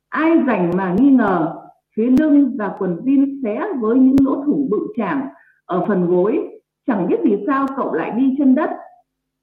[0.09, 1.55] ai rảnh mà nghi ngờ
[1.97, 5.29] phía lưng và quần jean xé với những lỗ thủng bự chảng
[5.67, 6.49] ở phần gối.
[6.87, 8.71] Chẳng biết vì sao cậu lại đi chân đất.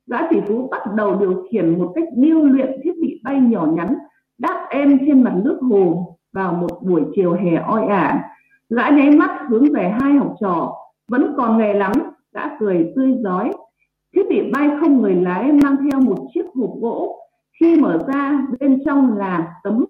[0.08, 3.68] Gã tỷ phú bắt đầu điều khiển một cách điêu luyện thiết bị bay nhỏ
[3.76, 3.96] nhắn
[4.44, 8.30] đáp em trên mặt nước hồ vào một buổi chiều hè oi ả.
[8.70, 10.76] Gã nháy mắt hướng về hai học trò,
[11.08, 11.92] vẫn còn nghề lắm,
[12.34, 13.54] đã cười tươi giói.
[14.16, 17.20] Thiết bị bay không người lái mang theo một chiếc hộp gỗ,
[17.60, 19.86] khi mở ra, bên trong là tấm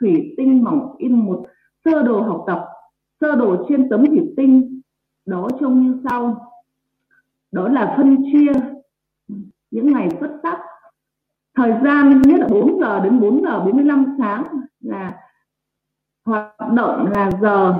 [0.00, 1.46] thủy tinh mỏng in một
[1.84, 2.64] sơ đồ học tập,
[3.20, 4.80] sơ đồ trên tấm thủy tinh,
[5.26, 6.52] đó trông như sau.
[7.52, 8.52] Đó là phân chia
[9.70, 10.58] những ngày xuất sắc
[11.56, 14.44] thời gian mình biết là 4 giờ đến 4 giờ 45 sáng
[14.80, 15.16] là
[16.24, 17.74] hoạt động là giờ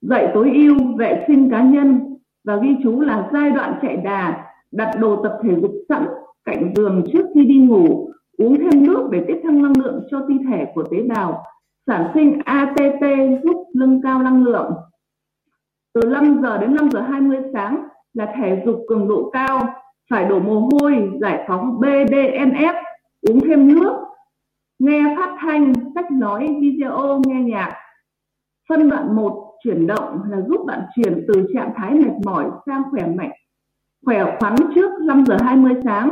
[0.00, 4.52] dậy tối ưu vệ sinh cá nhân và ghi chú là giai đoạn chạy đà,
[4.70, 6.08] đặt đồ tập thể dục sẵn
[6.44, 10.24] cạnh giường trước khi đi ngủ, uống thêm nước để tiếp thêm năng lượng cho
[10.28, 11.44] ti thể của tế bào,
[11.86, 13.00] sản sinh ATP
[13.44, 14.72] giúp nâng cao năng lượng.
[15.94, 19.77] Từ 5 giờ đến 5 giờ 20 sáng là thể dục cường độ cao
[20.10, 22.74] phải đổ mồ hôi, giải phóng BDNF
[23.28, 23.92] uống thêm nước,
[24.78, 27.76] nghe phát thanh sách nói, video, nghe nhạc.
[28.68, 32.82] Phân đoạn 1 chuyển động là giúp bạn chuyển từ trạng thái mệt mỏi sang
[32.90, 33.30] khỏe mạnh,
[34.04, 36.10] khỏe khoắn trước 5 giờ 20 sáng.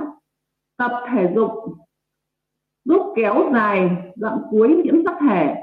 [0.78, 1.50] Tập thể dục,
[2.85, 5.54] giúp kéo dài đoạn cuối nhiễm sắc thể,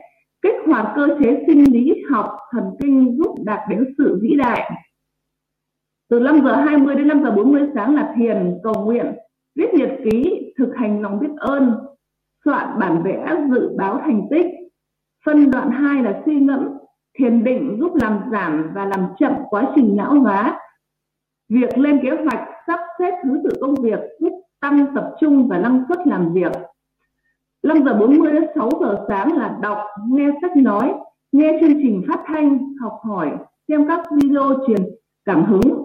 [0.41, 4.71] kích hoạt cơ chế sinh lý học thần kinh giúp đạt đến sự vĩ đại
[6.13, 9.06] từ 5 giờ 20 đến 5 giờ 40 sáng là thiền cầu nguyện
[9.56, 11.73] viết nhật ký thực hành lòng biết ơn
[12.45, 14.45] soạn bản vẽ dự báo thành tích.
[15.26, 16.69] Phân đoạn 2 là suy ngẫm
[17.19, 20.60] thiền định giúp làm giảm và làm chậm quá trình não hóa.
[21.49, 25.58] Việc lên kế hoạch sắp xếp thứ tự công việc giúp tăng tập trung và
[25.58, 26.52] năng suất làm việc.
[27.63, 30.93] 5 giờ 40 đến 6 giờ sáng là đọc, nghe sách nói,
[31.32, 33.32] nghe chương trình phát thanh, học hỏi,
[33.67, 34.80] xem các video truyền
[35.26, 35.82] cảm hứng.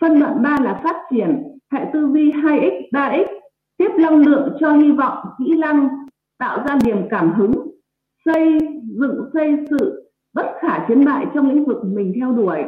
[0.00, 3.26] Phân đoạn 3 là phát triển hệ tư duy 2x, 3x,
[3.76, 5.88] tiếp năng lượng cho hy vọng, kỹ năng,
[6.38, 7.52] tạo ra niềm cảm hứng,
[8.24, 8.58] xây
[9.00, 12.64] dựng xây sự bất khả chiến bại trong lĩnh vực mình theo đuổi.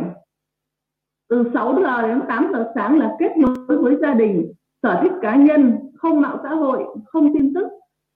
[1.29, 5.13] Từ 6 giờ đến 8 giờ sáng là kết nối với gia đình, sở thích
[5.23, 7.67] cá nhân, không mạng xã hội, không tin tức,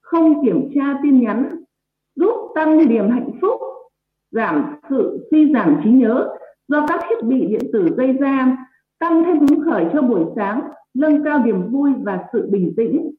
[0.01, 1.63] không kiểm tra tin nhắn,
[2.15, 3.61] giúp tăng điểm hạnh phúc,
[4.31, 6.27] giảm sự suy giảm trí nhớ
[6.67, 8.57] do các thiết bị điện tử gây ra,
[9.03, 10.61] tăng thêm hứng khởi cho buổi sáng,
[10.93, 13.11] nâng cao niềm vui và sự bình tĩnh.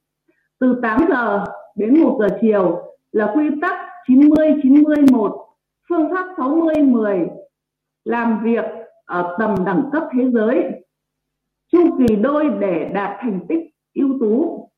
[0.61, 1.45] Từ 8 giờ
[1.77, 5.47] đến 1 giờ chiều là quy tắc 90 90 1,
[5.89, 7.29] phương pháp 60 10,
[8.05, 8.65] làm việc
[9.05, 10.65] ở tầm đẳng cấp thế giới.
[11.73, 13.61] Chu kỳ đôi để đạt thành tích
[13.95, 14.69] ưu tú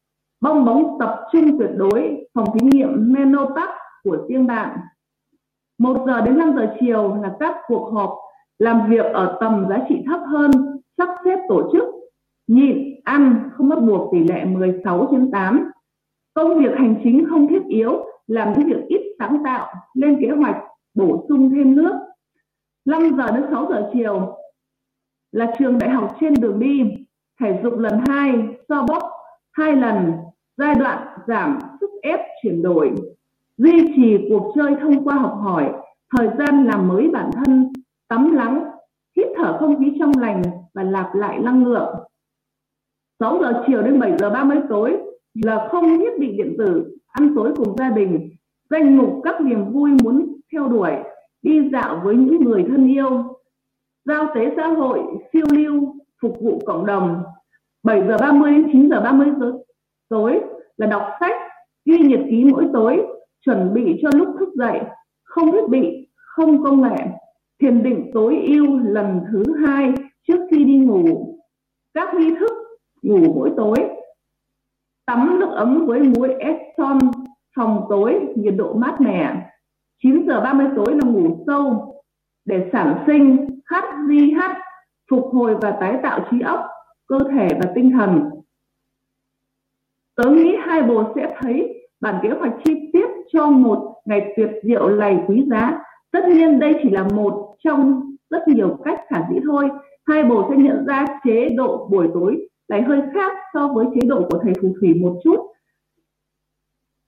[0.41, 3.69] bong bóng tập trung tuyệt đối phòng thí nghiệm Menopac
[4.05, 4.79] của riêng bạn.
[5.79, 8.19] 1 giờ đến 5 giờ chiều là các cuộc họp
[8.59, 11.85] làm việc ở tầm giá trị thấp hơn, sắp xếp tổ chức,
[12.47, 15.71] nhịn, ăn, không bắt buộc tỷ lệ 16 trên 8.
[16.35, 20.29] Công việc hành chính không thiết yếu, làm những việc ít sáng tạo, lên kế
[20.29, 20.57] hoạch,
[20.95, 21.93] bổ sung thêm nước.
[22.85, 24.37] 5 giờ đến 6 giờ chiều
[25.33, 26.83] là trường đại học trên đường đi,
[27.41, 28.33] thể dục lần 2,
[28.69, 29.03] so bóc
[29.53, 30.13] hai lần
[30.57, 32.95] giai đoạn giảm sức ép chuyển đổi
[33.57, 35.73] duy trì cuộc chơi thông qua học hỏi
[36.17, 37.73] thời gian làm mới bản thân
[38.09, 38.71] tắm lắng
[39.17, 40.43] hít thở không khí trong lành
[40.75, 41.95] và lặp lại năng lượng.
[43.21, 44.97] 6 giờ chiều đến 7 giờ 30 tối
[45.35, 48.31] là không thiết bị điện tử, ăn tối cùng gia đình,
[48.71, 50.93] danh mục các niềm vui muốn theo đuổi,
[51.43, 53.39] đi dạo với những người thân yêu,
[54.05, 55.03] giao tế xã hội,
[55.33, 57.23] phiêu lưu, phục vụ cộng đồng.
[57.83, 59.53] 7 giờ 30 đến 9 giờ 30 giờ
[60.09, 60.41] tối
[60.77, 61.37] là đọc sách,
[61.85, 63.07] ghi nhật ký mỗi tối,
[63.45, 64.81] chuẩn bị cho lúc thức dậy.
[65.25, 66.97] Không thiết bị, không công nghệ
[67.61, 69.93] thiền định tối ưu lần thứ hai
[70.29, 71.39] trước khi đi ngủ.
[71.95, 72.53] Các nghi thức
[73.03, 73.77] ngủ mỗi tối,
[75.07, 76.99] tắm nước ấm với muối Epsom
[77.57, 79.51] phòng tối, nhiệt độ mát mẻ.
[80.03, 81.95] 9 giờ 30 tối là ngủ sâu
[82.45, 84.41] để sản sinh HGH
[85.11, 86.61] phục hồi và tái tạo trí óc,
[87.07, 88.31] cơ thể và tinh thần.
[90.15, 94.51] Tớ nghĩ hai bồ sẽ thấy bản kế hoạch chi tiết cho một ngày tuyệt
[94.63, 95.79] diệu này quý giá
[96.17, 99.71] tất nhiên đây chỉ là một trong rất nhiều cách khả dĩ thôi.
[100.07, 104.07] Hai bồ sẽ nhận ra chế độ buổi tối lại hơi khác so với chế
[104.07, 105.47] độ của thầy phù thủy một chút.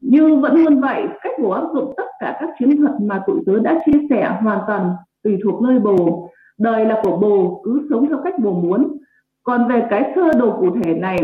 [0.00, 3.40] Như vẫn luôn vậy, cách bổ áp dụng tất cả các chiến thuật mà tụi
[3.46, 4.90] tớ đã chia sẻ hoàn toàn
[5.22, 6.30] tùy thuộc nơi bồ.
[6.58, 8.98] Đời là của bồ, cứ sống theo cách bồ muốn.
[9.42, 11.18] Còn về cái sơ đồ cụ thể này,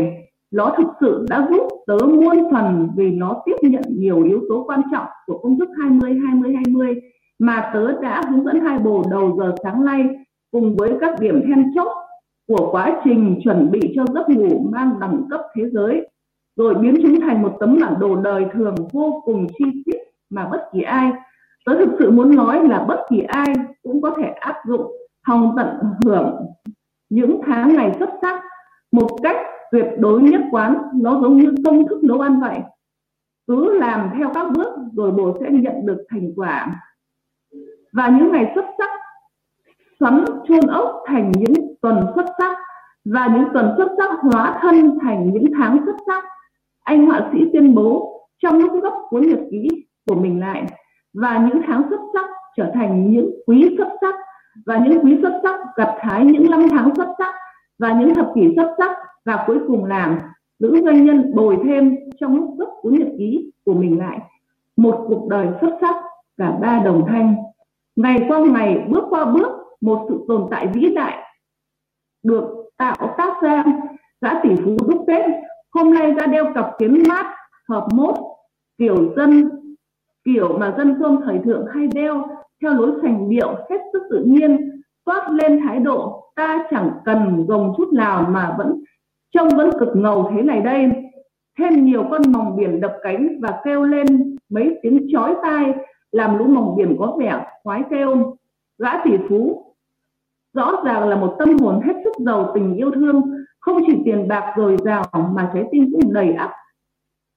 [0.51, 4.63] nó thực sự đã giúp tớ muôn phần vì nó tiếp nhận nhiều yếu tố
[4.67, 7.01] quan trọng của công thức 20 20 20
[7.39, 10.03] mà tớ đã hướng dẫn hai bồ đầu giờ sáng nay
[10.51, 11.97] cùng với các điểm then chốt
[12.47, 16.07] của quá trình chuẩn bị cho giấc ngủ mang đẳng cấp thế giới,
[16.55, 19.97] rồi biến chúng thành một tấm bản đồ đời thường vô cùng chi tiết
[20.29, 21.11] mà bất kỳ ai,
[21.65, 24.91] tớ thực sự muốn nói là bất kỳ ai cũng có thể áp dụng,
[25.27, 25.67] hòng tận
[26.05, 26.45] hưởng
[27.09, 28.43] những tháng ngày xuất sắc
[28.91, 29.37] một cách
[29.71, 30.77] tuyệt đối nhất quán.
[30.93, 32.59] Nó giống như công thức nấu ăn vậy,
[33.47, 36.81] cứ làm theo các bước rồi bồ sẽ nhận được thành quả
[37.95, 38.89] và những ngày xuất sắc
[39.99, 42.57] sấm chôn ốc thành những tuần xuất sắc,
[43.05, 46.23] và những tuần xuất sắc hóa thân thành những tháng xuất sắc.
[46.83, 49.67] Anh họa sĩ tuyên bố, trong lúc gấp cuốn nhật ký
[50.07, 50.65] của mình lại,
[51.13, 54.15] và những tháng xuất sắc trở thành những quý xuất sắc,
[54.65, 57.35] và những quý xuất sắc gặt hái những năm tháng xuất sắc,
[57.79, 60.19] và những thập kỷ xuất sắc, và cuối cùng làm
[60.59, 64.19] nữ doanh nhân bồi thêm trong lúc gấp cuốn nhật ký của mình lại.
[64.77, 65.95] Một cuộc đời xuất sắc
[66.37, 67.35] cả ba đồng thanh
[67.95, 71.17] ngày qua ngày bước qua bước, một sự tồn tại vĩ đại
[72.23, 72.43] được
[72.77, 73.63] tạo tác ra.
[74.21, 75.25] Gã tỷ phú đúc kết.
[75.73, 77.35] Hôm nay ra đeo cặp kiến mát
[77.69, 78.15] hợp mốt,
[78.77, 79.49] kiểu dân,
[80.23, 82.27] kiểu mà dân phương thời thượng hay đeo
[82.61, 86.31] theo lối sành điệu hết sức tự nhiên, toát lên thái độ.
[86.35, 88.83] Ta chẳng cần gồng chút nào mà vẫn,
[89.31, 90.91] trông vẫn cực ngầu thế này đây.
[91.59, 95.73] Thêm nhiều con mòng biển đập cánh và kêu lên mấy tiếng chói tai
[96.15, 98.37] làm lũ mòng biển có vẻ khoái kêu
[98.77, 99.65] gã tỷ phú
[100.53, 103.21] rõ ràng là một tâm hồn hết sức giàu tình yêu thương
[103.59, 105.03] không chỉ tiền bạc dồi dào
[105.35, 106.51] mà trái tim cũng đầy ắp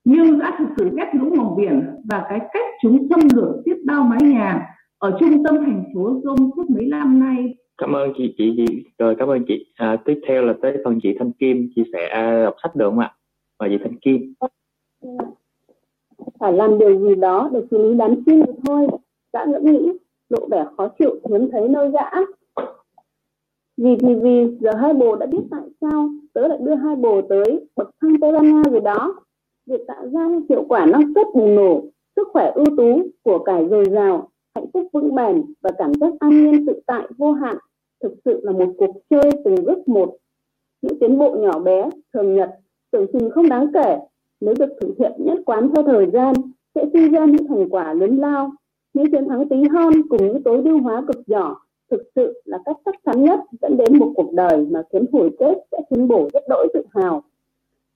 [0.04, 3.76] nhưng đã thực sự ghét lũ mòng biển và cái cách chúng xâm lược tiếp
[3.86, 4.66] bao mái nhà
[4.98, 7.54] ở trung tâm thành phố Rome suốt mấy năm nay.
[7.78, 9.72] Cảm ơn chị chị chị rồi cảm ơn chị.
[9.76, 12.90] À, tiếp theo là tới phần chị Thanh Kim chia sẻ à, đọc sách được
[12.90, 13.14] không ạ?
[13.60, 14.34] Mời chị Thanh Kim.
[16.40, 18.86] Phải làm điều gì đó để xử lý đám chim được thôi.
[19.32, 19.92] dã ngẫm nghĩ,
[20.28, 22.10] lộ vẻ khó chịu hiếm thấy nơi gã.
[23.76, 27.22] Vì thì vì giờ hai bồ đã biết tại sao tớ lại đưa hai bồ
[27.22, 29.14] tới bậc thang Tây Ban Nha rồi đó.
[29.66, 31.82] Việc tạo ra hiệu quả năng suất bùng nổ,
[32.16, 36.12] sức khỏe ưu tú, của cải dồi dào, hạnh phúc vững bền và cảm giác
[36.20, 37.56] an nhiên tự tại vô hạn
[38.02, 40.16] thực sự là một cuộc chơi từng bước một.
[40.82, 42.50] Những tiến bộ nhỏ bé, thường nhật,
[42.90, 43.98] tưởng chừng không đáng kể
[44.40, 46.34] nếu được thực hiện nhất quán theo thời gian,
[46.74, 48.50] sẽ sinh ra những thành quả lớn lao.
[48.94, 52.58] Những chiến thắng tí hon cùng những tối ưu hóa cực nhỏ thực sự là
[52.64, 56.08] cách chắc chắn nhất dẫn đến một cuộc đời mà khiến hồi kết sẽ khiến
[56.08, 57.22] bổ rất đỗi tự hào.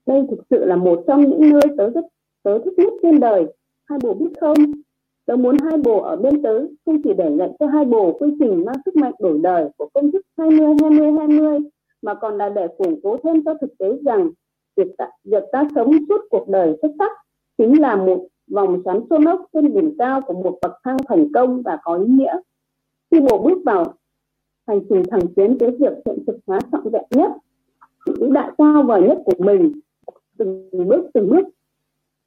[0.07, 2.05] Đây thực sự là một trong những nơi tớ rất,
[2.43, 3.47] tớ thích nhất trên đời.
[3.85, 4.59] Hai bồ biết không?
[5.27, 8.29] Tớ muốn hai bồ ở bên tớ, không chỉ để nhận cho hai bồ quy
[8.41, 11.61] trình mang sức mạnh đổi đời của công thức 20-20-20
[12.03, 14.31] mà còn là để củng cố thêm cho thực tế rằng
[14.77, 17.13] việc ta, việc ta sống suốt cuộc đời xuất sắc
[17.59, 21.33] chính là một vòng xoắn xô nốc trên đỉnh cao của một bậc thang thành
[21.35, 22.37] công và có ý nghĩa.
[23.11, 23.95] Khi bộ bước vào
[24.67, 27.31] hành trình thẳng tiến tới việc hiện thực hóa trọn vẹn nhất,
[28.07, 29.73] vĩ đại cao vời nhất của mình,
[30.39, 31.45] từng bước từng bước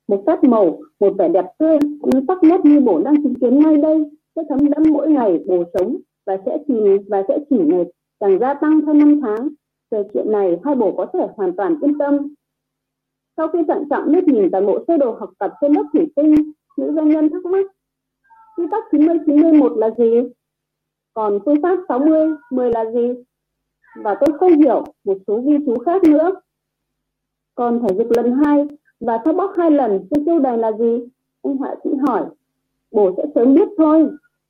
[0.08, 3.60] một phép màu một vẻ đẹp tươi như sắc nét như bổ đang chứng kiến
[3.60, 4.03] ngay đây
[4.36, 6.73] sẽ thấm đẫm mỗi ngày bổ sống và sẽ chỉ
[7.08, 7.86] và sẽ chỉ ngày
[8.19, 9.49] càng gia tăng theo năm tháng
[9.91, 12.34] về chuyện này, hai bổ có thể hoàn toàn yên tâm.
[13.38, 16.06] Sau khi thận trọng liếc nhìn toàn bộ sơ đồ học tập trên lớp thủy
[16.15, 16.36] tinh,
[16.78, 17.65] nữ doanh nhân thắc mắc,
[18.58, 20.30] quy tắc 90 91 là gì?
[21.13, 23.13] Còn phương pháp 60 10 là gì?
[24.04, 26.32] Và tôi không hiểu một số ghi chú khác nữa.
[27.56, 28.67] Còn thể dục lần hai
[29.00, 31.08] và thao bóc hai lần trên tiêu đề là gì?
[31.41, 32.26] Ông họa sĩ hỏi.
[32.91, 34.10] Bố sẽ sớm biết thôi,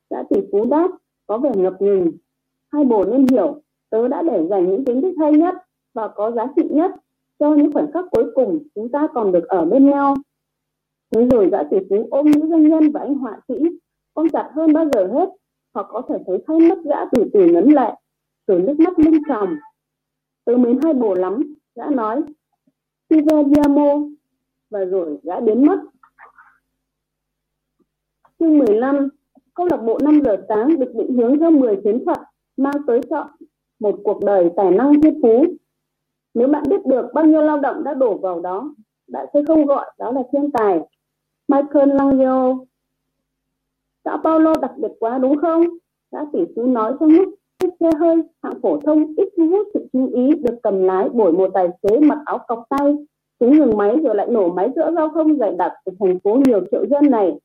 [0.10, 0.88] đã tỷ phú đáp,
[1.28, 2.12] có vẻ ngập ngừng.
[2.72, 3.62] Hai bố nên hiểu
[3.96, 5.56] tớ đã để dành những kiến thức hay nhất
[5.94, 6.92] và có giá trị nhất
[7.40, 10.16] cho những khoảnh khắc cuối cùng chúng ta còn được ở bên nhau.
[11.12, 13.54] Thế rồi dã tỷ phú ôm nữ doanh nhân và anh họa sĩ
[14.14, 15.30] ôm chặt hơn bao giờ hết
[15.74, 17.94] hoặc có thể thấy thay mắt dã từ từ ngấn lệ
[18.48, 19.56] rồi nước mắt lưng tròng.
[20.46, 22.22] Tớ mến hai bồ lắm dã nói
[23.10, 24.00] Sive Diamo.
[24.70, 25.80] Và rồi đã biến mất.
[28.40, 29.10] Chương 15,
[29.54, 32.18] câu lạc bộ 5 giờ sáng được định hướng theo 10 chiến thuật
[32.58, 33.28] mang tới chọn
[33.86, 35.46] một cuộc đời tài năng thiên phú.
[36.34, 38.76] Nếu bạn biết được bao nhiêu lao động đã đổ vào đó,
[39.12, 40.80] bạn sẽ không gọi đó là thiên tài.
[41.48, 42.58] Michael Langio
[44.06, 45.64] Sao Paulo đặc biệt quá đúng không?
[46.12, 49.68] Đã tỷ phú nói trong lúc chiếc xe hơi hạng phổ thông ít thu hút
[49.74, 52.96] sự chú ý được cầm lái bởi một tài xế mặc áo cọc tay
[53.40, 56.40] Chúng ngừng máy rồi lại nổ máy giữa giao thông dày đặc của thành phố
[56.46, 57.40] nhiều triệu dân này.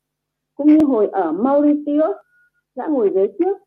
[0.55, 2.15] Cũng như hồi ở Mauritius,
[2.75, 3.57] đã ngồi ghế trước.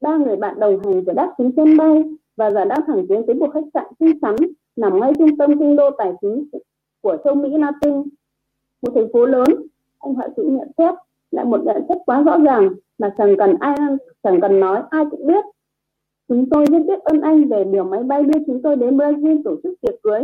[0.00, 2.02] Ba người bạn đồng hành của đáp xuống sân bay
[2.36, 4.36] và giờ đang thẳng tiến tới một khách sạn xinh xắn
[4.76, 6.48] nằm ngay trung tâm kinh đô tài chính
[7.00, 8.02] của châu Mỹ Latin.
[8.82, 9.48] Một thành phố lớn,
[9.98, 10.94] ông họa sĩ nhận xét
[11.30, 12.68] lại một nhận xét quá rõ ràng
[12.98, 13.76] mà chẳng cần ai
[14.22, 15.44] chẳng cần nói ai cũng biết.
[16.28, 19.42] Chúng tôi rất biết ơn anh về điều máy bay đưa chúng tôi đến Brazil
[19.44, 20.22] tổ chức tiệc cưới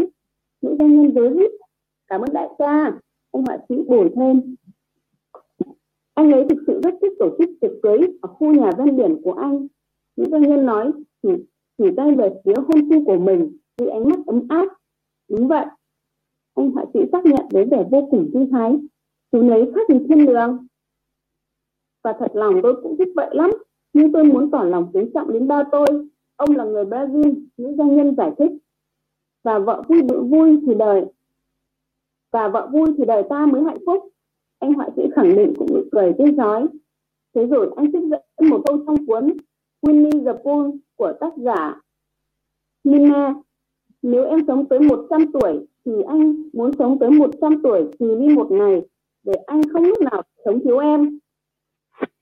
[0.62, 1.50] nữ doanh nhân giới rít
[2.06, 2.92] cảm ơn đại ca
[3.30, 4.54] ông họa sĩ bổ thêm
[6.14, 9.20] anh ấy thực sự rất thích tổ chức tiệc cưới ở khu nhà ven biển
[9.24, 9.66] của anh.
[10.16, 10.92] Nữ doanh nhân nói
[11.22, 11.28] chỉ
[11.78, 14.68] chỉ tay về phía hôn phu của mình với ánh mắt ấm áp.
[15.28, 15.66] Đúng vậy.
[16.54, 18.78] Anh họa sĩ xác nhận với vẻ vô cùng thư thái.
[19.32, 20.66] Chú ấy khác như thiên đường.
[22.04, 23.50] Và thật lòng tôi cũng thích vậy lắm,
[23.92, 25.86] nhưng tôi muốn tỏ lòng kính trọng đến ba tôi.
[26.36, 28.50] Ông là người brazil nữ doanh nhân giải thích.
[29.42, 31.04] Và vợ vui vui thì đời.
[32.32, 34.08] Và vợ vui thì đời ta mới hạnh phúc
[34.64, 36.66] anh họa sĩ khẳng định cũng nụ cười tươi rói
[37.34, 39.36] thế rồi anh trích dẫn một câu trong cuốn
[39.82, 41.80] Winnie the Pooh của tác giả
[42.84, 43.34] Nina
[44.02, 48.34] nếu em sống tới 100 tuổi thì anh muốn sống tới 100 tuổi trừ đi
[48.34, 48.82] một ngày
[49.22, 51.18] để anh không lúc nào sống thiếu em.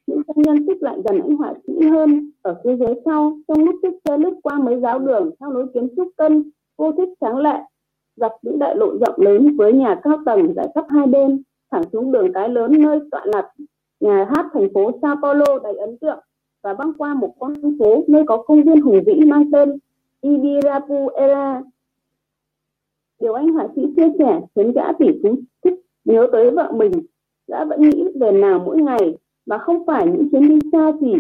[0.07, 3.65] Những công nhân xích lại gần anh họa sĩ hơn ở phía dưới sau, trong
[3.65, 7.09] lúc chiếc xe lướt qua mấy giáo đường, theo lối kiến trúc cân vô thích
[7.21, 7.59] sáng lệ
[8.17, 11.83] dọc những đại lộ rộng lớn với nhà cao tầng giải khắp hai bên thẳng
[11.93, 13.49] xuống đường cái lớn nơi tọa lạc
[14.01, 16.19] nhà hát thành phố Sao Paulo đầy ấn tượng
[16.63, 19.79] và băng qua một con phố nơi có công viên hùng vĩ mang tên
[20.21, 21.63] Ibirapuera.
[23.21, 26.93] Điều anh họa sĩ chia sẻ khiến gã tỷ phú thích nhớ tới vợ mình,
[27.49, 29.17] đã vẫn nghĩ về nào mỗi ngày
[29.47, 31.15] và không phải những chuyến đi xa gì.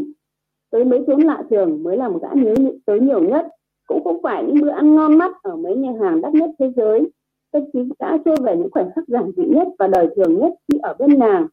[0.71, 2.55] Tới mấy chốn lạ thường mới làm gã nhớ
[2.87, 3.47] tới nhiều nhất.
[3.87, 6.73] Cũng không phải những bữa ăn ngon mắt ở mấy nhà hàng đắt nhất thế
[6.77, 7.11] giới.
[7.53, 10.53] Tất chí đã trôi về những khoảnh khắc giản dị nhất và đời thường nhất
[10.69, 11.47] khi ở bên nàng.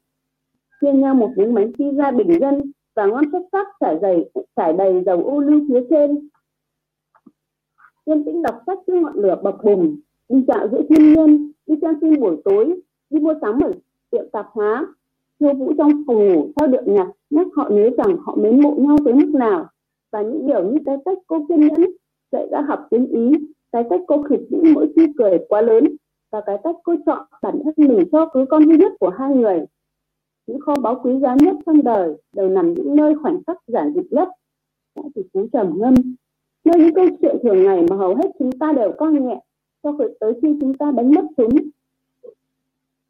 [0.81, 4.73] Chia nhau một miếng bánh pizza bình dân và ngon xuất sắc trải đầy trải
[4.73, 6.29] đầy dầu ô lưu phía trên.
[8.05, 11.75] Yên tĩnh đọc sách dưới ngọn lửa bập bùng, đi dạo giữa thiên nhiên, đi
[11.81, 13.71] xem phim buổi tối, đi mua sắm ở
[14.11, 14.87] tiệm tạp hóa.
[15.39, 18.75] Khiêu vũ trong phòng ngủ theo điệu nhạc, nhắc họ nhớ rằng họ mến mộ
[18.77, 19.67] nhau tới mức nào.
[20.11, 21.85] Và những điều như cái cách cô kiên nhẫn
[22.31, 23.31] dạy đã học tiếng ý
[23.72, 25.84] cái cách cô khịt những mỗi khi cười quá lớn
[26.32, 29.36] và cái cách cô chọn bản thân mình cho cứ con duy nhất của hai
[29.36, 29.65] người
[30.49, 33.93] những kho báu quý giá nhất trong đời, đều nằm những nơi khoảnh khắc giản
[33.95, 34.30] dị nhất.
[34.95, 35.93] Đã từ cú trầm ngâm,
[36.65, 39.41] nơi những câu chuyện thường ngày mà hầu hết chúng ta đều coi nhẹ,
[39.84, 41.49] cho tới khi chúng ta đánh mất chúng.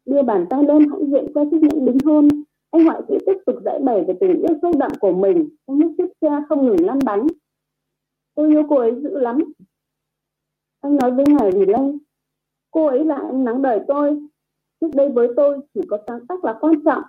[0.06, 2.28] Đưa bàn tay lên hãy diện qua chiếc nhẫn đính hôn,
[2.70, 5.80] anh họa sĩ tiếp tục giải bày về tình yêu sâu đậm của mình trong
[5.80, 7.26] lúc chiếc xe không ngừng lăn bánh.
[8.34, 9.52] Tôi yêu cô ấy dữ lắm
[10.80, 11.98] anh nói với ngài vì lây
[12.70, 14.20] cô ấy là ánh nắng đời tôi.
[14.80, 17.02] Trước đây với tôi chỉ có sáng tác là quan trọng,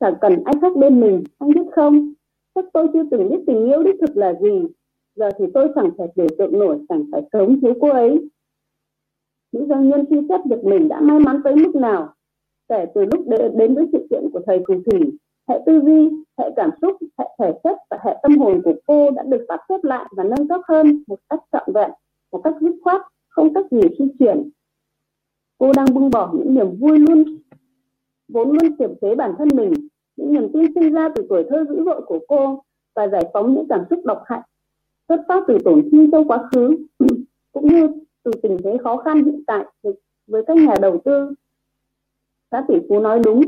[0.00, 2.12] chẳng cần ai khác bên mình, anh biết không?
[2.54, 4.66] Chắc tôi chưa từng biết tình yêu đích thực là gì.
[5.14, 8.28] Giờ thì tôi chẳng thể biểu tượng nổi, chẳng phải sống thiếu cô ấy.
[9.52, 12.14] Những doanh nhân suy xét được mình đã may mắn tới mức nào?
[12.68, 15.18] Kể từ lúc đến với sự kiện của thầy phù thủy,
[15.48, 19.10] hệ tư duy, hệ cảm xúc, hệ thể chất và hệ tâm hồn của cô
[19.10, 21.90] đã được sắp xếp lại và nâng cấp hơn một cách trọn vẹn,
[22.32, 23.02] một cách dứt khoát
[23.34, 24.50] không cách gì di chuyển
[25.58, 27.24] cô đang buông bỏ những niềm vui luôn
[28.28, 29.72] vốn luôn kiềm chế bản thân mình
[30.16, 32.62] những niềm tin sinh ra từ tuổi thơ dữ dội của cô
[32.94, 34.40] và giải phóng những cảm xúc độc hại
[35.08, 36.76] xuất phát từ tổn thương trong quá khứ
[37.52, 37.88] cũng như
[38.22, 39.64] từ tình thế khó khăn hiện tại
[40.26, 41.34] với các nhà đầu tư
[42.54, 43.42] Xã tỷ phú nói đúng,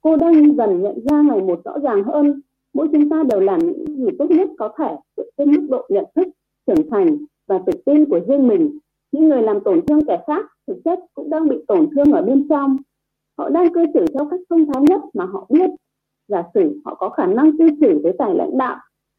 [0.00, 2.40] cô đang dần nhận ra ngày một rõ ràng hơn,
[2.74, 4.96] mỗi chúng ta đều làm những gì tốt nhất có thể
[5.38, 6.28] trên mức độ nhận thức,
[6.66, 7.16] trưởng thành
[7.46, 8.78] và tự tin của riêng mình.
[9.12, 12.22] Những người làm tổn thương kẻ khác thực chất cũng đang bị tổn thương ở
[12.22, 12.76] bên trong.
[13.38, 15.70] Họ đang cư xử theo cách thông thái nhất mà họ biết.
[16.28, 18.76] Giả sử họ có khả năng cư xử với tài lãnh đạo,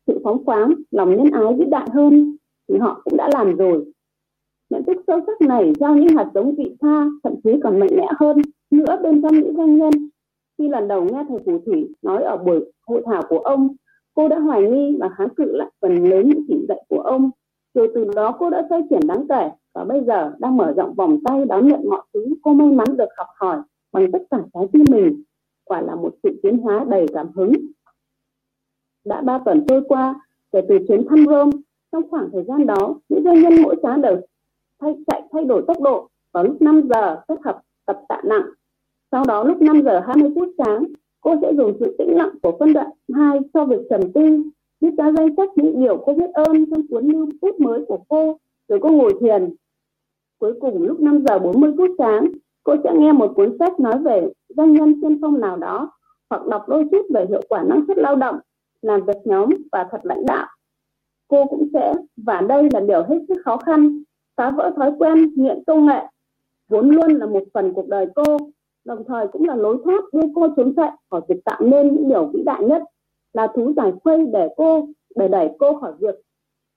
[0.07, 2.35] sự phóng khoáng, lòng nhân ái vĩ đại hơn,
[2.69, 3.85] thì họ cũng đã làm rồi.
[4.69, 7.89] Nhận thức sâu sắc này giao những hạt giống vị tha, thậm chí còn mạnh
[7.97, 8.37] mẽ hơn
[8.71, 9.91] nữa bên trong những doanh nhân
[10.61, 13.75] khi lần đầu nghe thầy phù thủy nói ở buổi hội thảo của ông
[14.13, 17.29] cô đã hoài nghi và kháng cự lại phần lớn những chỉ dạy của ông
[17.73, 19.49] rồi từ đó cô đã phát triển đáng kể.
[19.73, 22.97] Và bây giờ đang mở rộng vòng tay đón nhận mọi thứ cô may mắn
[22.97, 23.57] được học hỏi
[23.91, 25.23] bằng tất cả trái tim mình.
[25.63, 27.53] Quả là một sự tiến hóa đầy cảm hứng.
[29.05, 31.51] Đã ba tuần trôi qua kể từ chuyến thăm Rome
[31.91, 34.21] trong khoảng thời gian đó những doanh nhân mỗi sáng đều
[34.81, 38.45] thay chạy thay đổi tốc độ vào lúc 5 giờ kết hợp tập tạ nặng.
[39.11, 40.85] Sau đó lúc 5 giờ 20 phút sáng,
[41.21, 44.43] cô sẽ dùng sự tĩnh lặng của phân đoạn 2 cho việc trầm tư,
[44.81, 47.99] viết ra danh sách những điều cô biết ơn trong cuốn lưu bút mới của
[48.09, 49.55] cô, rồi cô ngồi thiền.
[50.39, 52.31] Cuối cùng lúc 5 giờ 40 phút sáng,
[52.63, 55.91] cô sẽ nghe một cuốn sách nói về doanh nhân tiên phong nào đó,
[56.29, 58.39] hoặc đọc đôi chút về hiệu quả năng suất lao động,
[58.81, 60.47] làm việc nhóm và thật lãnh đạo.
[61.27, 64.03] Cô cũng sẽ, và đây là điều hết sức khó khăn,
[64.37, 66.01] phá vỡ thói quen nghiện công nghệ,
[66.69, 68.37] vốn luôn là một phần cuộc đời cô
[68.85, 72.09] đồng thời cũng là lối thoát đưa cô trốn chạy khỏi việc tạo nên những
[72.09, 72.83] điều vĩ đại nhất
[73.33, 76.15] là thú giải khuây để cô, để đẩy cô khỏi việc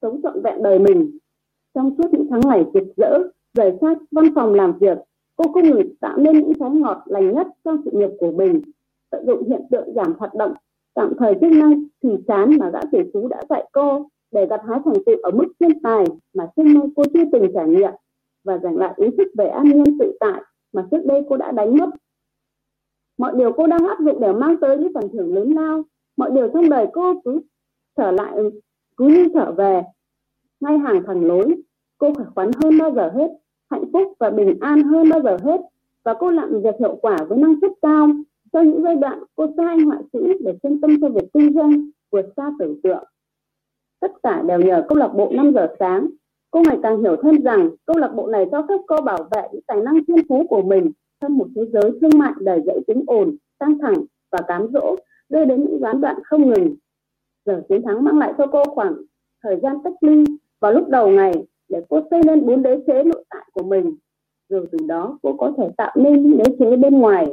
[0.03, 1.19] sống trọn vẹn đời mình.
[1.75, 3.19] Trong suốt những tháng ngày rực rỡ,
[3.55, 4.99] rời xa văn phòng làm việc,
[5.37, 8.61] cô không ngừng tạo nên những trái ngọt lành nhất trong sự nghiệp của mình,
[9.11, 10.55] tận dụng hiện tượng giảm hoạt động,
[10.95, 14.61] tạm thời chức năng thì chán mà gã tỷ phú đã dạy cô để gặt
[14.69, 17.93] hái thành tựu ở mức thiên tài mà trước nay cô chưa từng trải nghiệm
[18.45, 20.43] và giành lại ý thức về an nhiên tự tại
[20.73, 21.91] mà trước đây cô đã đánh mất.
[23.19, 25.83] Mọi điều cô đang áp dụng đều mang tới những phần thưởng lớn lao
[26.17, 27.41] mọi điều trong đời cô cứ
[27.97, 28.33] trở lại
[28.97, 29.83] cứ như trở về.
[30.61, 31.63] Ngay hàng thẳng lối
[31.99, 33.29] cô khỏe khoắn hơn bao giờ hết
[33.71, 35.61] hạnh phúc và bình an hơn bao giờ hết.
[36.05, 38.09] Và cô làm việc hiệu quả với năng suất cao.
[38.53, 41.55] Trong những giai đoạn cô sai anh họa sĩ để chuyên tâm cho việc kinh
[41.55, 43.05] doanh vượt xa tưởng tượng.
[44.01, 46.09] Tất cả đều nhờ câu lạc bộ 5 giờ sáng.
[46.51, 49.43] Cô ngày càng hiểu thêm rằng câu lạc bộ này cho phép cô bảo vệ
[49.53, 52.81] những tài năng thiên phú của mình trong một thế giới thương mại đầy dẫy
[52.87, 53.95] tính ồn, căng thẳng
[54.33, 54.97] và cám dỗ
[55.29, 56.77] đưa đến những gián đoạn không ngừng.
[57.47, 58.95] Giờ chiến thắng mang lại cho cô khoảng
[59.43, 60.25] thời gian cách ly
[60.61, 61.33] vào lúc đầu ngày
[61.69, 63.97] để cô xây nên bốn đế chế nội tại của mình.
[64.49, 67.27] Rồi từ đó, cô có thể tạo nên những đế chế bên ngoài.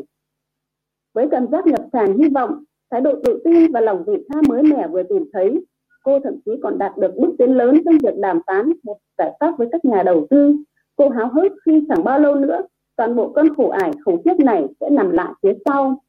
[1.14, 4.42] Với cảm giác nhập tràn hy vọng, thái độ tự tin và lòng vị tha
[4.48, 5.66] mới mẻ vừa tìm thấy,
[6.04, 9.38] cô thậm chí còn đạt được bước tiến lớn trong việc đàm phán một giải
[9.40, 10.56] pháp với các nhà đầu tư.
[10.96, 12.62] Cô háo hức khi chẳng bao lâu nữa,
[12.96, 16.02] toàn bộ cơn khổ ải khủng khiếp này sẽ nằm lại phía sau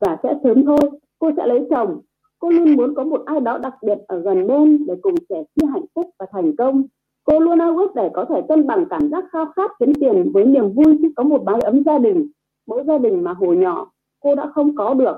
[0.00, 0.90] và sẽ sớm thôi.
[1.18, 2.00] Cô sẽ lấy chồng.
[2.38, 5.44] Cô luôn muốn có một ai đó đặc biệt ở gần bên để cùng sẻ
[5.54, 6.84] chia hạnh phúc và thành công.
[7.24, 10.30] Cô luôn ao ước để có thể cân bằng cảm giác khao khát kiếm tiền
[10.34, 12.28] với niềm vui khi có một mái ấm gia đình.
[12.66, 13.90] Mỗi gia đình mà hồi nhỏ,
[14.20, 15.16] cô đã không có được.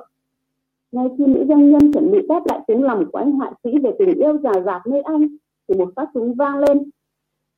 [0.92, 3.78] Ngay khi nữ doanh nhân chuẩn bị đáp lại tiếng lòng của anh họa sĩ
[3.78, 5.28] về tình yêu già dạt nơi anh,
[5.68, 6.90] thì một phát súng vang lên.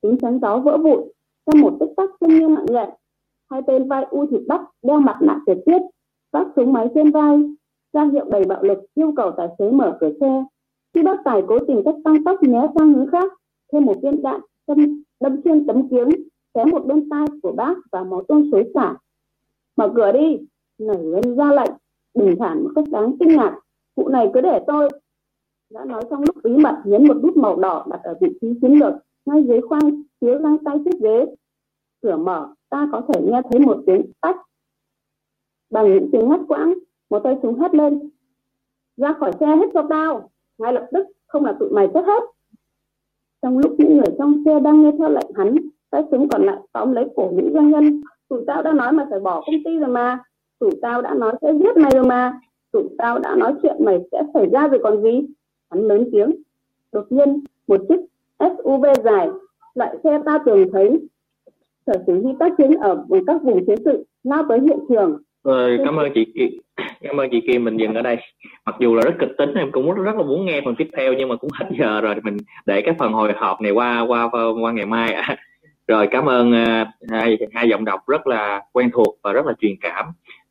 [0.01, 1.09] Tiếng chắn gió vỡ vụn,
[1.47, 2.89] trong một tích tắc sinh như mạng nhện
[3.51, 5.79] hai tên vai u thịt bắp đeo mặt nạ tuyệt tiết
[6.33, 7.43] vác súng máy trên vai
[7.93, 10.45] ra hiệu đầy bạo lực yêu cầu tài xế mở cửa xe.
[10.95, 13.33] Khi bác tài cố tình cách tăng tốc né sang hướng khác
[13.72, 16.09] thêm một viên đạn đâm, đâm xuyên tấm kiếng
[16.55, 18.95] xé một bên tai của bác và máu tuôn xối xả.
[19.76, 20.39] Mở cửa đi!
[20.78, 21.72] Nảy lên ra lệnh.
[22.14, 23.59] Bình thản một cách đáng kinh ngạc.
[23.97, 24.89] Vụ này cứ để tôi.
[25.70, 28.49] Đã nói trong lúc bí mật nhấn một nút màu đỏ đặt ở vị trí
[28.62, 28.95] chiến lược
[29.26, 31.26] ngay dưới khoang phía găng tay chiếc ghế.
[32.03, 34.37] Cửa mở ta có thể nghe thấy một tiếng tách
[35.71, 36.75] bằng những tiếng ngắt quãng,
[37.11, 38.11] một tay súng hét lên.
[38.97, 42.23] Ra khỏi xe hết cho tao, ngay lập tức không là tụi mày chết hết.
[43.43, 45.57] Trong lúc những người trong xe đang nghe theo lệnh hắn,
[45.91, 48.01] tay súng còn lại tóm lấy cổ những doanh nhân.
[48.29, 50.18] Tụi tao đã nói mày phải bỏ công ty rồi mà.
[50.59, 52.41] Tụi tao đã nói sẽ giết mày rồi mà.
[52.73, 55.27] Tụi tao đã nói chuyện mày sẽ xảy ra rồi còn gì?
[55.71, 56.43] Hắn lớn tiếng.
[56.93, 58.01] Đột nhiên, một chiếc
[58.39, 59.29] SUV dài,
[59.75, 61.09] loại xe ta thường thấy.
[61.87, 65.23] Sở chỉ huy tác chiến ở các vùng chiến sự, lao tới hiện trường.
[65.45, 66.26] Rồi, cảm ơn chị
[67.03, 68.16] cảm ơn chị Kim mình dừng ở đây.
[68.66, 71.12] Mặc dù là rất kịch tính em cũng rất là muốn nghe phần tiếp theo
[71.12, 72.36] nhưng mà cũng hết giờ rồi mình
[72.66, 74.28] để cái phần hồi hộp này qua qua
[74.62, 75.36] qua ngày mai ạ.
[75.88, 79.53] Rồi cảm ơn uh, hai hai giọng đọc rất là quen thuộc và rất là
[79.61, 80.07] truyền cảm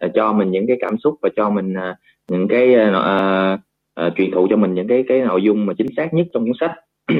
[0.05, 1.95] uh, cho mình những cái cảm xúc và cho mình uh,
[2.27, 3.59] những cái uh,
[4.05, 6.45] uh, truyền thụ cho mình những cái cái nội dung mà chính xác nhất trong
[6.45, 6.71] cuốn sách.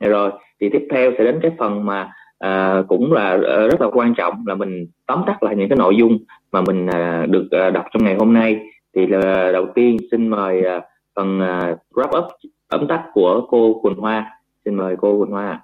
[0.00, 3.86] Rồi thì tiếp theo sẽ đến cái phần mà à, cũng là ờ, rất là
[3.92, 6.18] quan trọng là mình tóm tắt lại những cái nội dung
[6.52, 8.60] mà mình à, được à, đọc trong ngày hôm nay
[8.94, 10.80] thì là đầu tiên xin mời à,
[11.16, 12.24] phần à, wrap up
[12.68, 15.60] tóm tắt của cô Quỳnh Hoa xin mời cô Quỳnh Hoa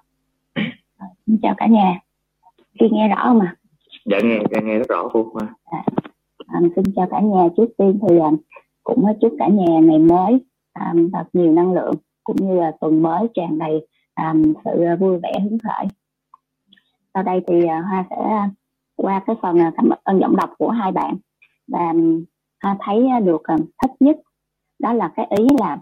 [1.26, 2.00] Xin chào cả nhà.
[2.80, 3.56] Khi nghe rõ không ạ?
[4.04, 5.54] dạ nghe dạ nghe rất rõ cô Hoa
[6.46, 7.48] À, xin chào cả nhà.
[7.56, 8.30] Trước tiên thì à,
[8.84, 10.40] cũng chúc cả nhà ngày mới
[10.72, 15.18] à, thật nhiều năng lượng cũng như là tuần mới tràn đầy à, sự vui
[15.22, 15.86] vẻ hứng khởi.
[17.16, 18.48] Sau đây thì à, Hoa sẽ
[18.96, 21.16] qua cái phần à, cảm ơn giọng đọc của hai bạn.
[21.68, 21.92] Và à,
[22.62, 23.42] Hoa thấy được
[23.82, 24.16] thích nhất
[24.78, 25.78] đó là cái ý là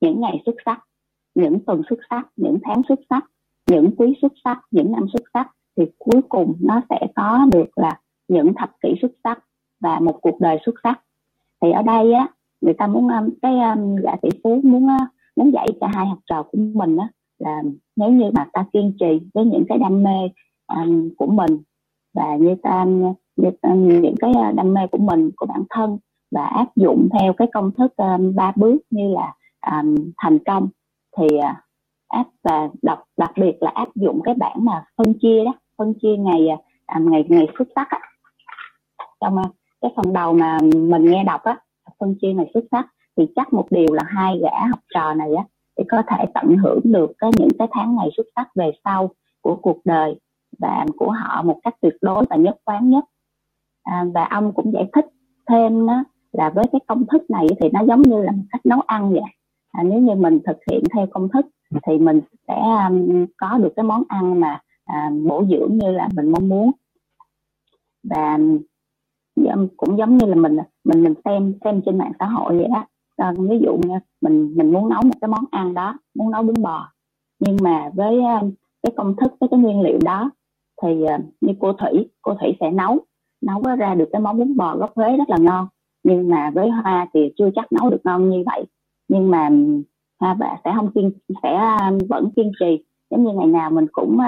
[0.00, 0.84] những ngày xuất sắc,
[1.34, 3.24] những tuần xuất sắc, những tháng xuất sắc
[3.70, 7.78] những quý xuất sắc những năm xuất sắc thì cuối cùng nó sẽ có được
[7.78, 9.44] là những thập kỷ xuất sắc
[9.80, 11.00] và một cuộc đời xuất sắc.
[11.62, 12.28] Thì ở đây á
[12.60, 13.08] người ta muốn
[13.42, 13.54] cái
[14.02, 14.86] gã tỷ phú muốn
[15.36, 17.08] muốn dạy cho hai học trò của mình á
[17.40, 17.62] là
[17.96, 20.28] nếu như mà ta kiên trì với những cái đam mê
[20.76, 21.62] um, của mình
[22.14, 22.84] và như ta
[23.36, 25.98] như, um, những cái à, đam mê của mình của bản thân
[26.30, 29.34] và áp dụng theo cái công thức um, ba bước như là
[29.70, 30.68] um, thành công
[31.16, 31.56] thì uh,
[32.08, 35.94] áp và đặc đặc biệt là áp dụng cái bảng mà phân chia đó phân
[36.02, 36.48] chia ngày
[36.96, 37.98] um, ngày ngày xuất sắc á.
[39.20, 39.46] Trong uh,
[39.80, 41.56] cái phần đầu mà mình nghe đọc á
[42.00, 42.86] phân chia ngày xuất sắc
[43.16, 45.44] thì chắc một điều là hai gã học trò này á
[45.80, 49.10] thì có thể tận hưởng được cái những cái tháng ngày xuất sắc về sau
[49.40, 50.20] của cuộc đời
[50.58, 53.04] và của họ một cách tuyệt đối và nhất quán nhất.
[53.82, 55.04] À, và ông cũng giải thích
[55.48, 58.66] thêm đó là với cái công thức này thì nó giống như là một cách
[58.66, 59.20] nấu ăn vậy.
[59.72, 61.46] À, nếu như mình thực hiện theo công thức
[61.86, 62.54] thì mình sẽ
[62.88, 66.70] um, có được cái món ăn mà à, bổ dưỡng như là mình mong muốn.
[68.02, 68.38] Và
[69.34, 72.68] um, cũng giống như là mình mình mình xem xem trên mạng xã hội vậy
[72.74, 72.86] đó
[73.20, 76.42] à, ví dụ nha, mình mình muốn nấu một cái món ăn đó muốn nấu
[76.42, 76.92] bún bò.
[77.38, 78.50] Nhưng mà với ờ,
[78.82, 80.30] cái công thức với cái nguyên liệu đó
[80.82, 82.98] thì ờ, như cô thủy cô thủy sẽ nấu
[83.40, 85.66] nấu ra được cái món bún bò gốc Huế rất là ngon.
[86.02, 88.64] Nhưng mà với hoa thì chưa chắc nấu được ngon như vậy.
[89.08, 89.82] Nhưng mà ừ,
[90.20, 91.12] hoa bà sẽ không kiên
[91.42, 92.84] sẽ vẫn kiên trì.
[93.10, 94.18] Giống như ngày nào mình cũng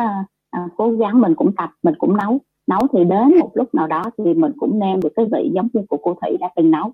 [0.51, 2.39] à, cố gắng mình cũng tập mình cũng nấu.
[2.67, 5.69] Nấu thì đến một lúc nào đó thì mình cũng nêm được cái vị giống
[5.73, 6.93] như của cô thủy đã từng nấu.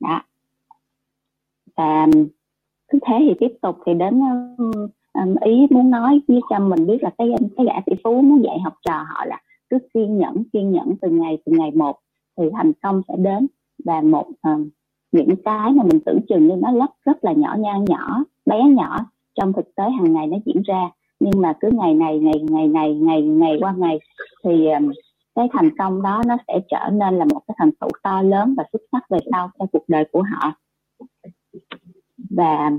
[0.00, 0.20] Đó
[1.76, 2.06] và
[2.88, 4.20] cứ thế thì tiếp tục thì đến
[5.12, 8.44] um, ý muốn nói với cho mình biết là cái cái gã tỷ phú muốn
[8.44, 11.98] dạy học trò họ là cứ kiên nhẫn kiên nhẫn từ ngày từ ngày một
[12.38, 13.46] thì thành công sẽ đến.
[13.84, 14.68] Và một um,
[15.12, 18.62] những cái mà mình tưởng chừng như nó rất rất là nhỏ nhan nhỏ bé
[18.62, 18.98] nhỏ
[19.34, 20.90] trong thực tế hàng ngày nó diễn ra.
[21.20, 23.98] Nhưng mà cứ ngày này ngày ngày này ngày ngày qua ngày
[24.44, 24.80] thì ờ,
[25.34, 28.54] cái thành công đó nó sẽ trở nên là một cái thành tựu to lớn
[28.56, 30.52] và xuất sắc về sau trong cuộc đời của họ
[32.30, 32.70] và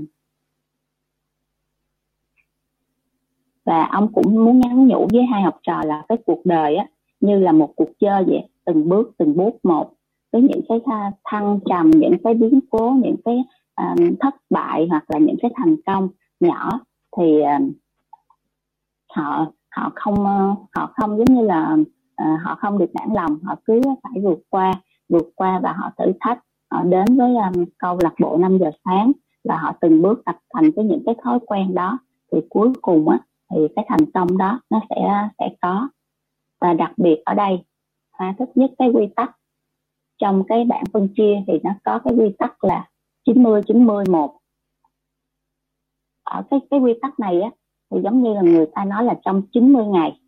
[3.64, 6.86] và ông cũng muốn nhắn nhủ với hai học trò là cái cuộc đời á
[7.20, 9.92] như là một cuộc chơi vậy từng bước từng bước một
[10.32, 10.78] với những cái
[11.24, 13.44] thăng trầm những cái biến cố những cái
[13.76, 16.08] um, thất bại hoặc là những cái thành công
[16.40, 16.80] nhỏ
[17.16, 17.72] thì um,
[19.14, 21.76] họ họ không uh, họ không giống như là
[22.22, 24.72] uh, họ không được nản lòng họ cứ phải vượt qua
[25.08, 26.38] vượt qua và họ thử thách.
[26.70, 29.12] Họ đến với um, câu lạc bộ 5 giờ sáng
[29.44, 31.98] và họ từng bước tập thành cái những cái thói quen đó.
[32.32, 33.18] Thì cuối cùng á,
[33.50, 35.88] thì cái thành công đó nó sẽ sẽ có.
[36.60, 37.64] Và đặc biệt ở đây,
[38.12, 39.36] hoa thích nhất cái quy tắc.
[40.18, 42.88] Trong cái bảng phân chia thì nó có cái quy tắc là
[43.24, 44.38] 90 90 1
[46.28, 47.50] ở cái cái quy tắc này á,
[47.90, 50.20] thì giống như là người ta nói là trong 90 ngày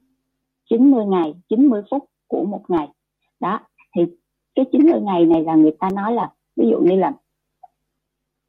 [0.70, 2.88] 90 ngày 90 phút của một ngày.
[3.40, 3.60] Đó,
[3.96, 4.02] thì
[4.54, 7.12] cái 90 ngày này là người ta nói là, ví dụ như là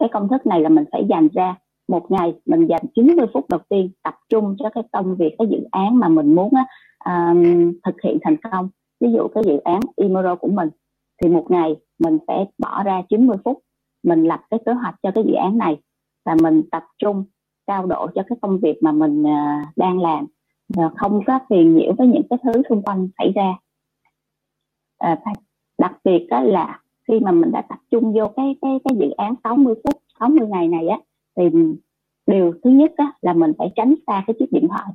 [0.02, 1.56] cái công thức này là mình phải dành ra
[1.88, 5.48] một ngày mình dành 90 phút đầu tiên tập trung cho cái công việc cái
[5.52, 7.38] dự án mà mình muốn uh,
[7.84, 8.70] thực hiện thành công.
[9.00, 10.70] Ví dụ cái dự án Imoro của mình
[11.22, 13.60] thì một ngày mình sẽ bỏ ra 90 phút
[14.04, 15.78] mình lập cái kế hoạch cho cái dự án này
[16.26, 17.26] và mình tập trung
[17.68, 20.26] cao độ cho cái công việc mà mình uh, đang làm.
[20.76, 23.54] Và không có phiền nhiễu với những cái thứ xung quanh xảy ra.
[24.98, 25.20] À,
[25.78, 26.80] đặc biệt đó là
[27.12, 30.48] khi mà mình đã tập trung vô cái cái cái dự án 60 phút 60
[30.48, 30.98] ngày này á
[31.38, 31.44] thì
[32.28, 34.88] điều thứ nhất á, là mình phải tránh xa cái chiếc điện thoại.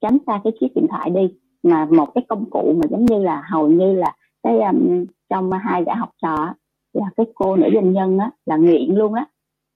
[0.00, 1.28] Tránh xa cái chiếc điện thoại đi
[1.62, 5.52] mà một cái công cụ mà giống như là hầu như là cái um, trong
[5.52, 6.54] hai gã học trò
[6.92, 9.26] là cái cô nữ doanh nhân á là nghiện luôn á.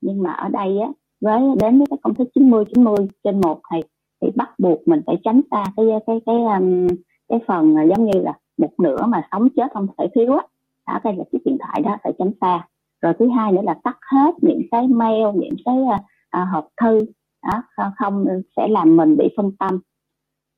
[0.00, 0.88] Nhưng mà ở đây á
[1.20, 3.80] với đến với cái công thức 90 90 trên một thì
[4.22, 6.86] thì bắt buộc mình phải tránh xa cái cái cái um,
[7.28, 10.46] cái phần giống như là một nửa mà sống chết không thể thiếu á
[10.93, 12.66] đó đây là chiếc điện thoại đó phải tránh xa.
[13.03, 16.99] Rồi thứ hai nữa là tắt hết những cái mail những cái uh, hộp thư
[17.43, 17.62] đó
[17.99, 18.24] không
[18.57, 19.80] sẽ làm mình bị phân tâm.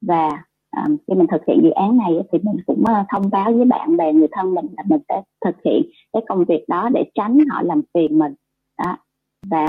[0.06, 0.28] Và
[0.76, 3.64] um, khi mình thực hiện dự án này thì mình cũng uh, thông báo với
[3.64, 7.04] bạn bè người thân mình là mình sẽ thực hiện cái công việc đó để
[7.14, 8.34] tránh họ làm phiền mình.
[8.78, 8.96] Đó.
[9.46, 9.66] Và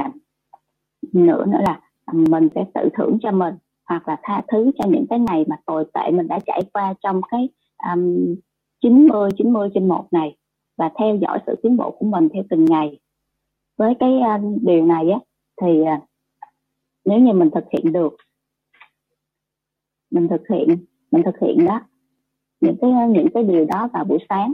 [1.13, 1.81] nữa nữa là
[2.13, 3.55] mình sẽ tự thưởng cho mình
[3.89, 6.93] hoặc là tha thứ cho những cái ngày mà tồi tệ mình đã trải qua
[7.03, 7.49] trong cái
[7.93, 8.35] um,
[8.81, 10.35] 90 90 trên một này
[10.77, 12.99] và theo dõi sự tiến bộ của mình theo từng ngày.
[13.77, 15.19] Với cái uh, điều này á
[15.61, 16.03] thì uh,
[17.05, 18.15] nếu như mình thực hiện được
[20.11, 20.67] mình thực hiện
[21.11, 21.81] mình thực hiện đó
[22.61, 24.53] những cái những cái điều đó vào buổi sáng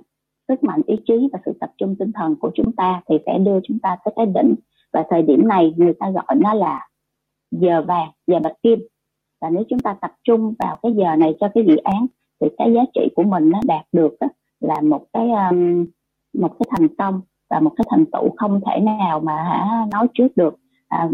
[0.49, 3.37] sức mạnh ý chí và sự tập trung tinh thần của chúng ta thì sẽ
[3.37, 4.55] đưa chúng ta tới cái đỉnh.
[4.93, 6.87] Và thời điểm này người ta gọi nó là
[7.51, 8.79] giờ vàng giờ bạch kim.
[9.41, 12.05] Và nếu chúng ta tập trung vào cái giờ này cho cái dự án
[12.41, 14.27] thì cái giá trị của mình nó đạt được đó,
[14.59, 15.85] là một cái um,
[16.33, 20.07] một cái thành công và một cái thành tựu không thể nào mà hả nói
[20.13, 20.55] trước được.
[20.87, 21.09] À,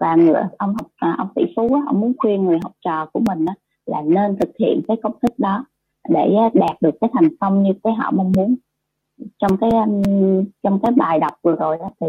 [0.00, 3.06] và người ông học à, ông tỷ phú á, ông muốn khuyên người học trò
[3.12, 3.54] của mình á,
[3.86, 5.64] là nên thực hiện cái công thức đó
[6.08, 8.56] để đạt được cái thành công như cái họ mong muốn.
[9.38, 10.02] Trong cái um,
[10.62, 12.06] trong cái bài đọc vừa rồi đó, thì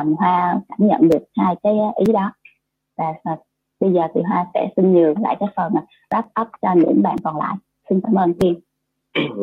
[0.00, 1.72] um, hoa cảm nhận được hai cái
[2.06, 2.32] ý đó.
[2.96, 3.36] Và, và
[3.80, 7.02] bây giờ thì hoa sẽ xin nhường lại cái phần à, wrap up cho những
[7.02, 7.56] bạn còn lại.
[7.90, 8.54] Xin cảm ơn kim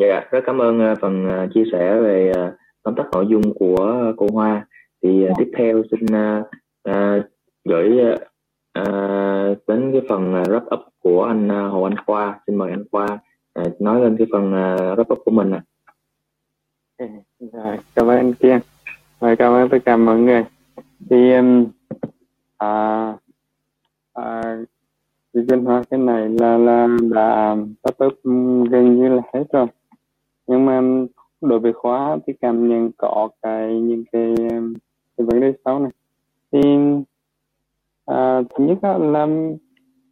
[0.00, 3.54] dạ rất cảm ơn uh, phần uh, chia sẻ về uh, tóm tắt nội dung
[3.54, 4.66] của cô hoa
[5.02, 5.34] thì dạ.
[5.38, 7.24] tiếp theo xin uh,
[7.64, 7.98] gửi
[8.78, 13.18] uh, đến cái phần wrap up của anh Hồ Anh Khoa xin mời anh Khoa
[13.60, 15.62] uh, nói lên cái phần wrap up của mình ạ
[16.96, 17.06] à.
[17.52, 18.58] rồi cảm ơn anh Kiên
[19.20, 20.44] rồi cảm ơn tất cả mọi người
[21.10, 21.66] thì um,
[22.58, 23.14] à,
[24.14, 24.56] à,
[25.34, 28.30] thì văn hoa cái này là là đã wrap up ừ,
[28.70, 29.66] gần như là hết rồi.
[30.46, 30.80] Nhưng mà
[31.40, 34.34] đối với khóa thì cảm nhận có cái những cái
[35.16, 35.90] cái vấn đề sau này.
[36.52, 36.60] Thì
[38.06, 39.26] à, thứ nhất là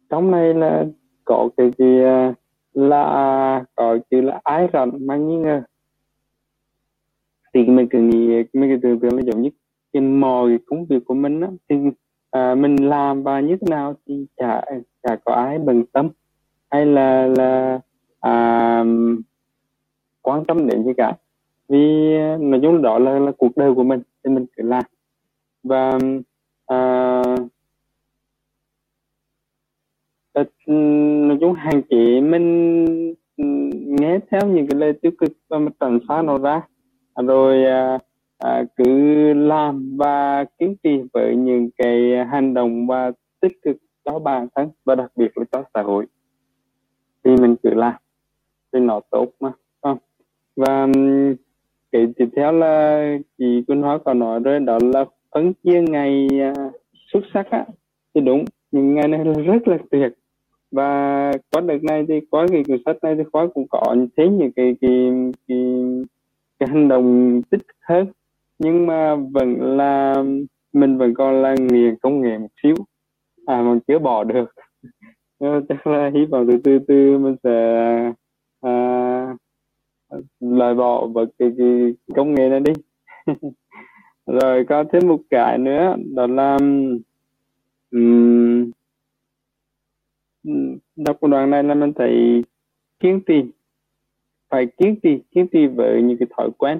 [0.09, 0.85] trong này là
[1.25, 2.33] có cái gì à,
[2.73, 5.61] là có chữ là ái rộng mà nghi ngờ?
[7.53, 9.49] Thì mình cứ nghĩ mình cứ tưởng tượng là giống như
[9.93, 11.75] cái mọi công việc của mình á thì
[12.31, 14.61] à, mình làm và như thế nào thì chả
[15.03, 16.09] chả có ai bận tâm.
[16.71, 17.79] Hay là là
[18.19, 18.83] à,
[20.21, 21.13] quan tâm đến gì cả.
[21.69, 24.83] Vì nói chung đó là, là cuộc đời của mình thì mình cứ làm.
[25.63, 25.99] Và
[26.65, 27.21] à,
[30.33, 30.43] ờ,
[31.27, 32.85] nói chung hạn chế mình
[33.37, 36.61] ừ, nghe theo những cái lời tiêu cực và mình tránh xa nó ra.
[37.27, 37.99] Rồi à,
[38.39, 38.85] à, cứ
[39.33, 44.69] làm và kiên trì với những cái hành động và tích cực cho bản thân
[44.85, 46.05] và đặc biệt là cho xã hội.
[47.23, 47.93] Thì mình cứ làm
[48.73, 49.97] thì nó tốt mà không?
[50.55, 50.87] Và
[51.91, 56.27] cái tiếp theo là chị Quỳnh Hóa còn nói rồi đó là phân chia ngày
[56.41, 56.53] à,
[57.13, 57.65] xuất sắc á
[58.13, 60.13] thì đúng những ngày này là rất là tuyệt.
[60.71, 64.29] Và có đợt này thì có cái cuốn sách này thì khóa cũng có thấy
[64.29, 65.11] những cái cái
[65.47, 65.57] cái,
[66.59, 68.07] cái hành động tích cực hơn
[68.59, 70.15] nhưng mà vẫn là
[70.73, 72.75] mình vẫn còn là nghiền công nghệ một xíu.
[73.45, 74.45] À mà chưa bỏ được.
[75.39, 77.49] Ờ, chắc là hy vọng từ từ từ mình sẽ
[78.61, 79.35] à,
[80.39, 82.73] loại bỏ và cái, cái công nghệ này đi.
[84.25, 86.57] Rồi có thêm một cái nữa đó là
[87.91, 88.71] um,
[90.95, 92.43] đọc đoạn này là mình thấy
[92.99, 93.43] kiên trì.
[94.49, 96.79] Phải kiên trì kiên trì với những cái thói quen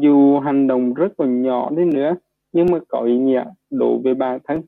[0.00, 2.14] dù hành động rất là nhỏ đi nữa
[2.52, 4.62] nhưng mà có ý nghĩa đối với bản thân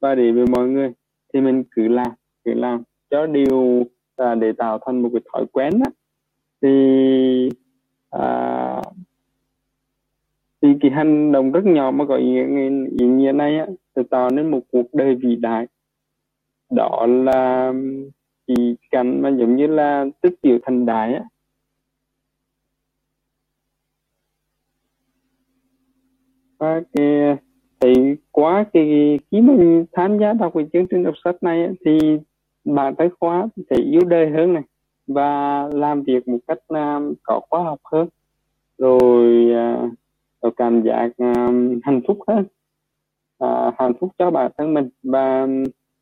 [0.00, 0.92] và để với mọi người
[1.34, 2.10] thì mình cứ làm
[2.44, 2.82] cứ làm.
[3.10, 3.84] Cho điều
[4.16, 5.90] là để tạo thành một cái thói quen đó
[6.62, 7.48] thì
[8.10, 8.82] à,
[10.62, 14.02] thì cái hành động rất nhỏ mà có ý nghĩa, ý nghĩa này á, sẽ
[14.10, 15.66] tạo nên một cuộc đời vĩ đại.
[16.70, 17.72] Đó là
[18.46, 21.24] chỉ cảnh mà giống như là tích tiểu thành đại á
[26.58, 27.36] và cái
[27.80, 27.92] thì
[28.30, 32.18] quá cái khi mình tham gia đọc cái chương trình đọc sách này thì
[32.64, 34.62] bạn tới khóa thì yêu đời hơn này
[35.06, 38.08] và làm việc một cách um, có khoa học hơn
[38.78, 39.92] rồi à, uh,
[40.42, 42.44] rồi cảm giác um, hạnh phúc hơn
[43.44, 45.46] uh, hạnh phúc cho bản thân mình và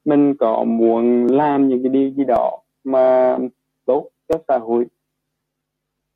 [0.05, 3.39] mình có muốn làm những cái điều gì đó mà
[3.87, 4.87] tốt cho xã hội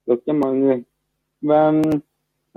[0.09, 0.82] tốt cho mọi người.
[1.41, 1.72] Và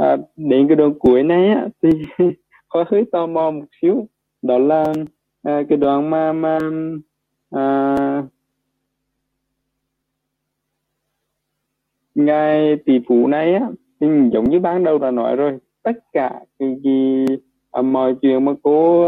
[0.02, 1.89] à, đến cái đoạn cuối này á, thì
[2.70, 4.08] có hơi tò mò một xíu.
[4.41, 4.93] Đó là
[5.43, 6.60] à, cái đoạn mà mà
[7.49, 7.95] à,
[12.16, 16.39] ngài tỷ phú này á thì giống như ban đầu đã nói rồi tất cả
[16.60, 17.26] cái gì
[17.72, 19.04] à, mọi chuyện mà cô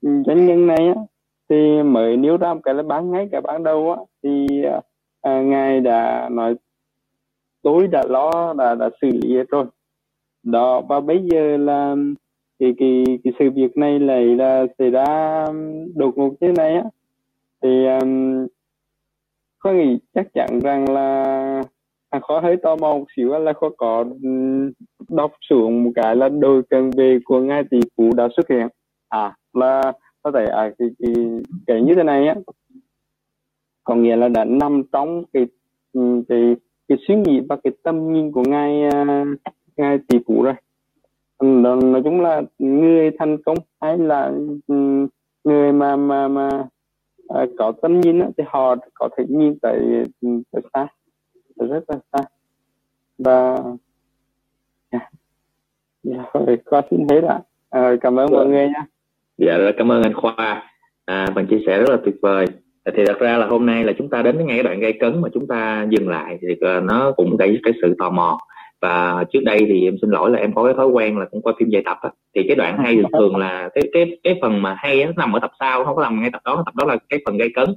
[0.00, 0.94] ừ, doanh nhân này á
[1.50, 4.80] thì mới nêu ra một cái là bán ngay cả ban đầu á thì à,
[5.20, 6.54] à, ngài đã nói
[7.62, 9.64] tôi đã lo đã đã xử lý hết rồi
[10.50, 11.96] đó và bây giờ là
[12.58, 15.46] cái cái cái sự việc này lại là xảy ra
[15.94, 16.84] đột ngột như này á.
[17.62, 18.46] Thì um,
[19.58, 21.62] có nghĩ chắc chắn rằng là
[22.10, 24.04] à, khó hơi tò mò một xíu là khó có
[25.08, 28.68] đọc xuống một cái là đôi cần về của ngài tỷ phú đã xuất hiện.
[29.08, 29.92] À là
[30.22, 31.14] có thể à, cái, cái,
[31.66, 32.34] cái như thế này á
[33.84, 35.46] có nghĩa là đã nằm trong cái
[36.28, 36.56] cái
[36.88, 39.24] cái suy nghĩ và cái tâm nhìn của ngài à,
[39.78, 40.54] ngài tỷ phú rồi.
[41.82, 44.32] Nói chung là người thành công hay là
[45.44, 46.48] người mà mà mà
[47.28, 50.04] à, có tâm nhìn thì họ có thể nhìn tới
[50.52, 50.86] tới xa
[51.58, 52.18] tới rất là xa.
[53.18, 53.58] Và
[54.90, 55.04] yeah.
[56.10, 56.26] Yeah,
[56.64, 57.40] con xin hết ạ.
[57.70, 58.86] À, cảm ơn mọi người nha.
[59.38, 60.70] Dạ rồi cảm ơn anh khoa.
[61.04, 62.46] À, phần chia sẻ rất là tuyệt vời.
[62.96, 65.28] Thì thật ra là hôm nay là chúng ta đến cái đoạn gây cấn mà
[65.34, 68.38] chúng ta dừng lại thì uh, nó cũng gây cái sự tò mò
[68.80, 71.42] và trước đây thì em xin lỗi là em có cái thói quen là cũng
[71.42, 72.10] coi phim dài tập á.
[72.34, 75.32] Thì cái đoạn hay thường thường là cái cái cái phần mà hay nó nằm
[75.32, 76.62] ở tập sau không có nằm ngay tập đó.
[76.66, 77.68] Tập đó là cái phần gây cấn.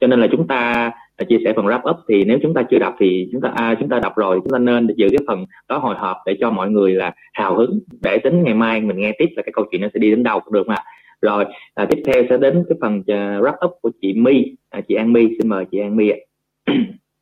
[0.00, 1.96] Cho nên là chúng ta à, chia sẻ phần wrap up.
[2.08, 4.40] Thì nếu chúng ta chưa đọc thì chúng ta à, chúng ta đọc rồi.
[4.42, 7.54] Chúng ta nên giữ cái phần đó hồi hộp để cho mọi người là hào
[7.56, 7.80] hứng.
[8.02, 10.22] Để tính ngày mai mình nghe tiếp là cái câu chuyện nó sẽ đi đến
[10.22, 10.76] đâu được mà.
[11.22, 11.44] Rồi
[11.74, 14.56] à, tiếp theo sẽ đến cái phần à, wrap up của chị My.
[14.70, 16.18] À, chị An My xin mời chị An My ạ.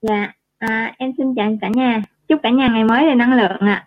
[0.03, 3.61] Dạ à, em xin chào cả nhà chúc cả nhà ngày mới đầy năng lượng
[3.61, 3.85] ạ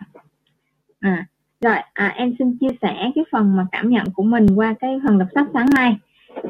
[0.99, 1.25] à.
[1.61, 4.99] rồi à, em xin chia sẻ cái phần mà cảm nhận của mình qua cái
[5.07, 5.97] phần đọc sách sáng nay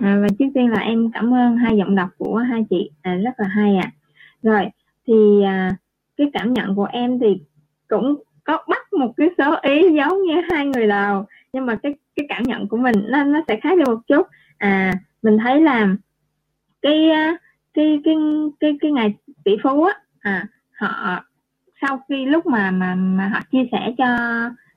[0.01, 3.15] à, và trước tiên là em cảm ơn hai giọng đọc của hai chị à,
[3.15, 3.95] rất là hay ạ à.
[4.41, 4.69] rồi
[5.07, 5.75] thì à,
[6.17, 7.41] cái cảm nhận của em thì
[7.87, 11.95] cũng có bắt một cái số ý giống như hai người đầu nhưng mà cái
[12.15, 14.27] cái cảm nhận của mình nó nó sẽ khác đi một chút
[14.57, 15.95] à mình thấy là
[16.81, 17.37] cái à,
[17.73, 18.15] cái cái
[18.59, 19.13] cái cái ngày
[19.43, 21.23] tỷ phú á à họ
[21.82, 24.05] sau khi lúc mà mà, mà họ chia sẻ cho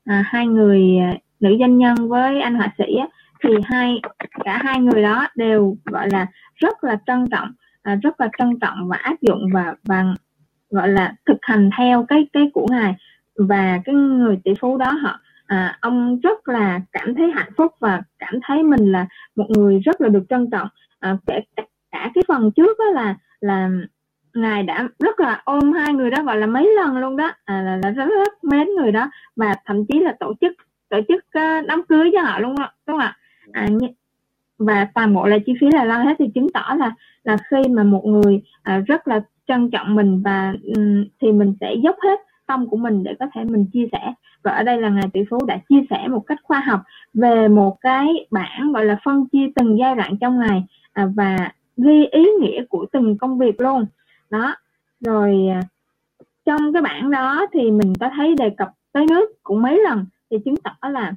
[0.04, 3.06] à, hai người à, nữ doanh nhân với anh họa sĩ á,
[3.42, 4.00] thì hai
[4.44, 7.52] cả hai người đó đều gọi là rất là trân trọng
[7.82, 10.04] à, rất là trân trọng và áp dụng và và
[10.70, 12.94] gọi là thực hành theo cái cái của ngài.
[13.38, 17.72] Và cái người tỷ phú đó họ à, ông rất là cảm thấy hạnh phúc
[17.80, 20.68] và cảm thấy mình là một người rất là được trân trọng.
[21.00, 21.40] À, kể
[21.90, 23.70] cả cái phần trước đó là là
[24.34, 27.32] ngài đã rất là ôm hai người đó gọi là mấy lần luôn đó.
[27.44, 30.52] À, là, là rất rất mến người đó và thậm chí là tổ chức
[30.88, 33.16] tổ chức uh, đám cưới cho họ luôn đó, đúng không ạ?
[33.52, 33.68] À,
[34.58, 36.14] và toàn bộ là chi phí là lo hết.
[36.18, 36.92] Thì chứng tỏ là
[37.24, 41.54] là khi mà một người à, rất là trân trọng mình và um, thì mình
[41.60, 44.12] sẽ dốc hết tâm của mình để có thể mình chia sẻ.
[44.42, 46.80] Và ở đây là ngài tỷ phú đã chia sẻ một cách khoa học
[47.14, 51.52] về một cái bảng gọi là phân chia từng giai đoạn trong ngày à, và
[51.76, 53.86] ghi ý nghĩa của từng công việc luôn
[54.38, 54.56] đó.
[55.00, 55.60] Rồi à,
[56.46, 60.06] trong cái bảng đó thì mình có thấy đề cập tới nước cũng mấy lần.
[60.30, 61.14] Thì chứng tỏ là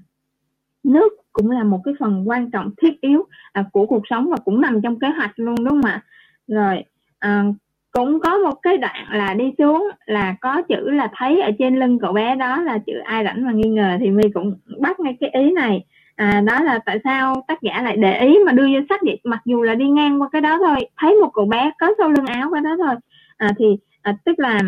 [0.84, 4.38] nước cũng là một cái phần quan trọng thiết yếu à, của cuộc sống và
[4.45, 6.03] cũng nằm trong kế hoạch luôn đúng không ạ?
[6.47, 6.84] Rồi
[7.20, 7.43] à,
[7.91, 11.80] cũng có một cái đoạn là đi xuống là có chữ là thấy ở trên
[11.80, 14.99] lưng cậu bé đó là chữ ai rảnh mà nghi ngờ thì mi cũng bắt
[14.99, 15.86] ngay cái ý này.
[16.15, 19.20] À, đó là tại sao tác giả lại để ý mà đưa vô sách vậy?
[19.24, 22.11] Mặc dù là đi ngang qua cái đó thôi thấy một cậu bé có sau
[22.11, 22.95] lưng áo cái đó thôi
[23.38, 23.65] à, thì
[24.01, 24.61] à, tức là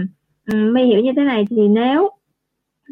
[0.46, 2.10] my hiểu như thế này thì nếu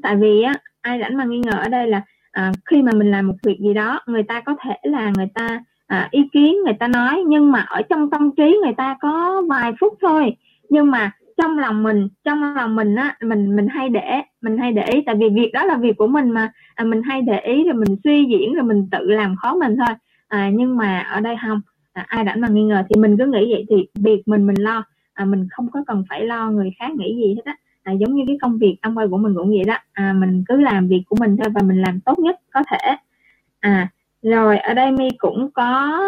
[0.04, 2.02] tại vì á ai rảnh mà nghi ngờ ở đây là
[2.32, 5.28] à, khi mà mình làm một việc gì đó người ta có thể là người
[5.34, 8.98] ta à, ý kiến người ta nói nhưng mà ở trong tâm trí người ta
[9.02, 10.36] có vài phút thôi.
[10.70, 14.72] Nhưng mà trong lòng mình trong lòng mình á mình mình hay để mình hay
[14.72, 16.52] để ý tại vì việc đó là việc của mình mà.
[16.76, 19.78] À, mình hay để ý rồi mình suy diễn rồi mình tự làm khó mình
[19.78, 19.96] thôi.
[20.28, 21.62] À, nhưng mà ở đây không.
[21.94, 24.62] À, ai đã mà nghi ngờ thì mình cứ nghĩ vậy thì việc mình mình
[24.62, 24.84] lo
[25.18, 27.56] à, mình không có cần phải lo người khác nghĩ gì hết á.
[27.84, 29.78] À, giống như cái công việc ăn quay của mình cũng vậy đó.
[29.94, 32.96] À, mình cứ làm việc của mình thôi và mình làm tốt nhất có thể.
[33.60, 33.88] À
[34.22, 36.02] rồi ở đây mi cũng có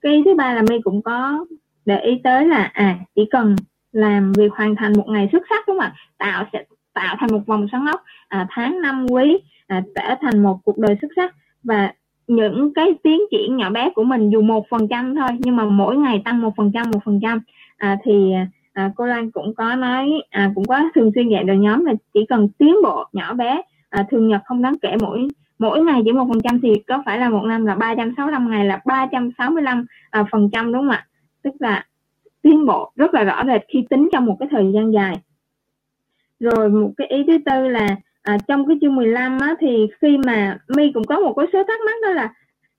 [0.00, 1.46] cái thứ ba là mi cũng có
[1.84, 3.56] để ý tới là à chỉ cần
[3.92, 5.94] làm việc hoàn thành một ngày xuất sắc đúng không ạ?
[6.18, 6.64] Tạo sẽ
[6.94, 10.78] tạo thành một vòng xoắn ốc à, tháng năm quý à, trở thành một cuộc
[10.78, 11.34] đời xuất sắc.
[11.62, 11.92] Và
[12.26, 15.64] những cái tiến triển nhỏ bé của mình dù một phần trăm thôi nhưng mà
[15.64, 17.40] mỗi ngày tăng một phần trăm một phần trăm
[17.80, 18.32] à, thì
[18.72, 21.92] à, cô Lan cũng có nói à, cũng có thường xuyên dạy đội nhóm là
[22.14, 25.28] chỉ cần tiến bộ nhỏ bé à, thường nhật không đáng kể mỗi
[25.58, 28.64] mỗi ngày chỉ một phần trăm thì có phải là một năm là 365 ngày
[28.64, 31.06] là 365 à, phần trăm đúng không ạ?
[31.42, 31.86] Tức là
[32.42, 35.14] tiến bộ rất là rõ rệt khi tính trong một cái thời gian dài.
[36.40, 37.88] Rồi một cái ý thứ tư là
[38.22, 41.64] à, trong cái chương 15 á, thì khi mà My cũng có một cái số
[41.68, 42.34] thắc mắc đó là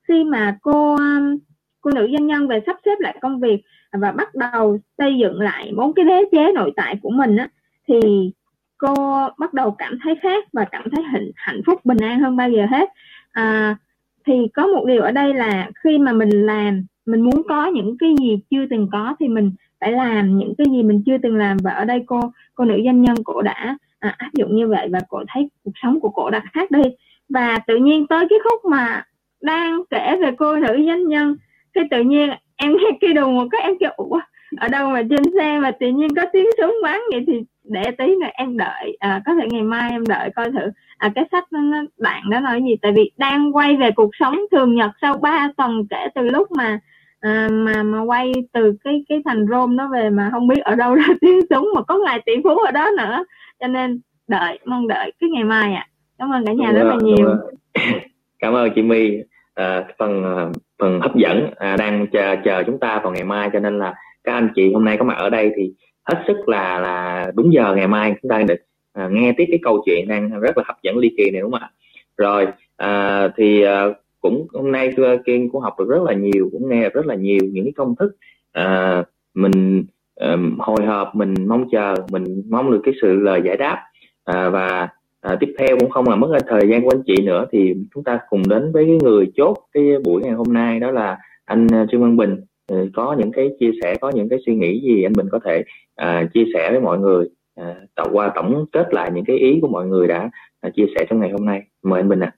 [0.08, 1.38] khi mà cô um,
[1.82, 3.62] cô nữ doanh nhân về sắp xếp lại công việc
[3.92, 7.48] và bắt đầu xây dựng lại bốn cái đế chế nội tại của mình á,
[7.88, 8.32] thì
[8.78, 8.94] cô
[9.38, 12.50] bắt đầu cảm thấy khác và cảm thấy hạnh, hạnh phúc bình an hơn bao
[12.50, 12.90] giờ hết.
[13.32, 13.76] À,
[14.26, 17.98] thì có một điều ở đây là khi mà mình làm mình muốn có những
[18.00, 21.36] cái gì chưa từng có thì mình phải làm những cái gì mình chưa từng
[21.36, 21.58] làm.
[21.64, 22.20] Và ở đây cô
[22.56, 25.72] cô nữ doanh nhân cổ đã à, áp dụng như vậy và cổ thấy cuộc
[25.82, 26.82] sống của cổ đã khác đi.
[27.30, 29.06] Và tự nhiên tới cái khúc mà
[29.42, 31.36] đang kể về cô nữ doanh nhân
[31.76, 32.30] thì tự nhiên
[32.62, 34.20] em nghe cái đùng một cái em kêu ủa
[34.58, 37.24] ở đâu mà trên xe mà tự nhiên có tiếng súng bắn vậy?
[37.28, 40.72] Thì để tí nữa em đợi à, có thể ngày mai em đợi coi thử.
[40.98, 42.76] À, cái sách nó, nó bạn đó nói gì?
[42.82, 46.52] Tại vì đang quay về cuộc sống thường nhật sau 3 tuần kể từ lúc
[46.52, 46.80] mà
[47.20, 50.76] à, mà mà quay từ cái cái thành Rome nó về mà không biết ở
[50.76, 53.24] đâu ra tiếng súng mà có ngài tỷ phú ở đó nữa.
[53.60, 55.88] Cho nên đợi mong đợi cái ngày mai ạ.
[55.88, 55.90] À.
[56.18, 57.36] cảm ơn cả nhà rất là nhiều.
[58.40, 59.18] cảm ơn chị My
[59.62, 60.50] à, phần à,
[60.80, 63.50] phần hấp dẫn à, đang chờ chờ chúng ta vào ngày mai.
[63.54, 63.94] Cho nên là
[64.24, 67.54] các anh chị hôm nay có mặt ở đây thì hết sức là là đúng
[67.54, 68.56] giờ ngày mai chúng ta được
[68.94, 71.52] à, nghe tiếp cái câu chuyện đang rất là hấp dẫn ly kỳ này đúng
[71.52, 71.70] không ạ?
[72.18, 72.48] Rồi
[72.78, 73.86] à, thì à,
[74.22, 74.94] cũng hôm nay
[75.26, 77.74] kiên cũng học được rất là nhiều cũng nghe được rất là nhiều những cái
[77.76, 78.16] công thức
[78.52, 79.04] à,
[79.34, 79.86] mình
[80.16, 83.84] um, hồi hộp mình mong chờ mình mong được cái sự lời giải đáp
[84.24, 84.90] à, và
[85.22, 88.04] à, tiếp theo cũng không là mất thời gian của anh chị nữa thì chúng
[88.04, 91.68] ta cùng đến với cái người chốt cái buổi ngày hôm nay đó là anh
[91.74, 92.42] à, Trương Văn Bình.
[92.68, 95.40] Ừ, có những cái chia sẻ có những cái suy nghĩ gì anh Bình có
[95.46, 95.64] thể
[95.96, 97.30] à, chia sẻ với mọi người?
[97.56, 100.30] À, tạo qua tổng kết lại những cái ý của mọi người đã
[100.62, 101.62] à, chia sẻ trong ngày hôm nay.
[101.84, 102.36] Mời anh Bình ạ.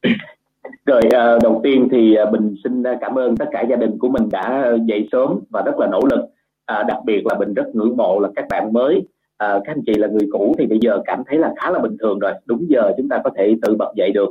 [0.00, 0.10] À.
[0.86, 3.98] rồi à, đầu tiên thì à, Bình xin à, cảm ơn tất cả gia đình
[3.98, 6.20] của mình đã dậy sớm và rất là nỗ lực.
[6.66, 9.02] À, đặc biệt là Bình rất ngưỡng mộ là các bạn mới
[9.40, 11.78] à, các anh chị là người cũ thì bây giờ cảm thấy là khá là
[11.78, 12.32] bình thường rồi.
[12.46, 14.30] Đúng giờ chúng ta có thể tự bật dậy được.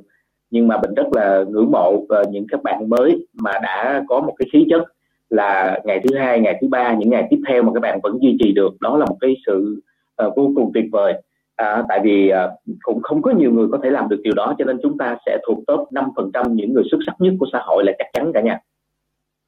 [0.52, 4.20] Nhưng mà Bình rất là ngưỡng mộ ờ, những các bạn mới mà đã có
[4.20, 4.84] một cái khí chất
[5.30, 8.18] là ngày thứ hai ngày thứ ba những ngày tiếp theo mà các bạn vẫn
[8.22, 8.82] duy trì được.
[8.82, 9.82] Đó là một cái sự
[10.26, 11.14] uh, vô cùng tuyệt vời.
[11.56, 14.56] À, tại vì uh, cũng không có nhiều người có thể làm được điều đó
[14.58, 17.60] cho nên chúng ta sẽ thuộc top 5% những người xuất sắc nhất của xã
[17.66, 18.60] hội là chắc chắn cả nhà.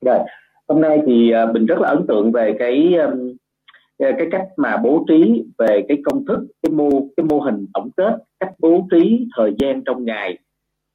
[0.06, 0.20] Rồi
[0.68, 3.31] hôm nay thì uh, mình rất là ấn tượng về cái um,
[4.02, 7.66] Ờ, cái cách mà bố trí về cái công thức cái mô cái mô hình
[7.74, 10.38] tổng kết cách bố trí thời gian trong ngày.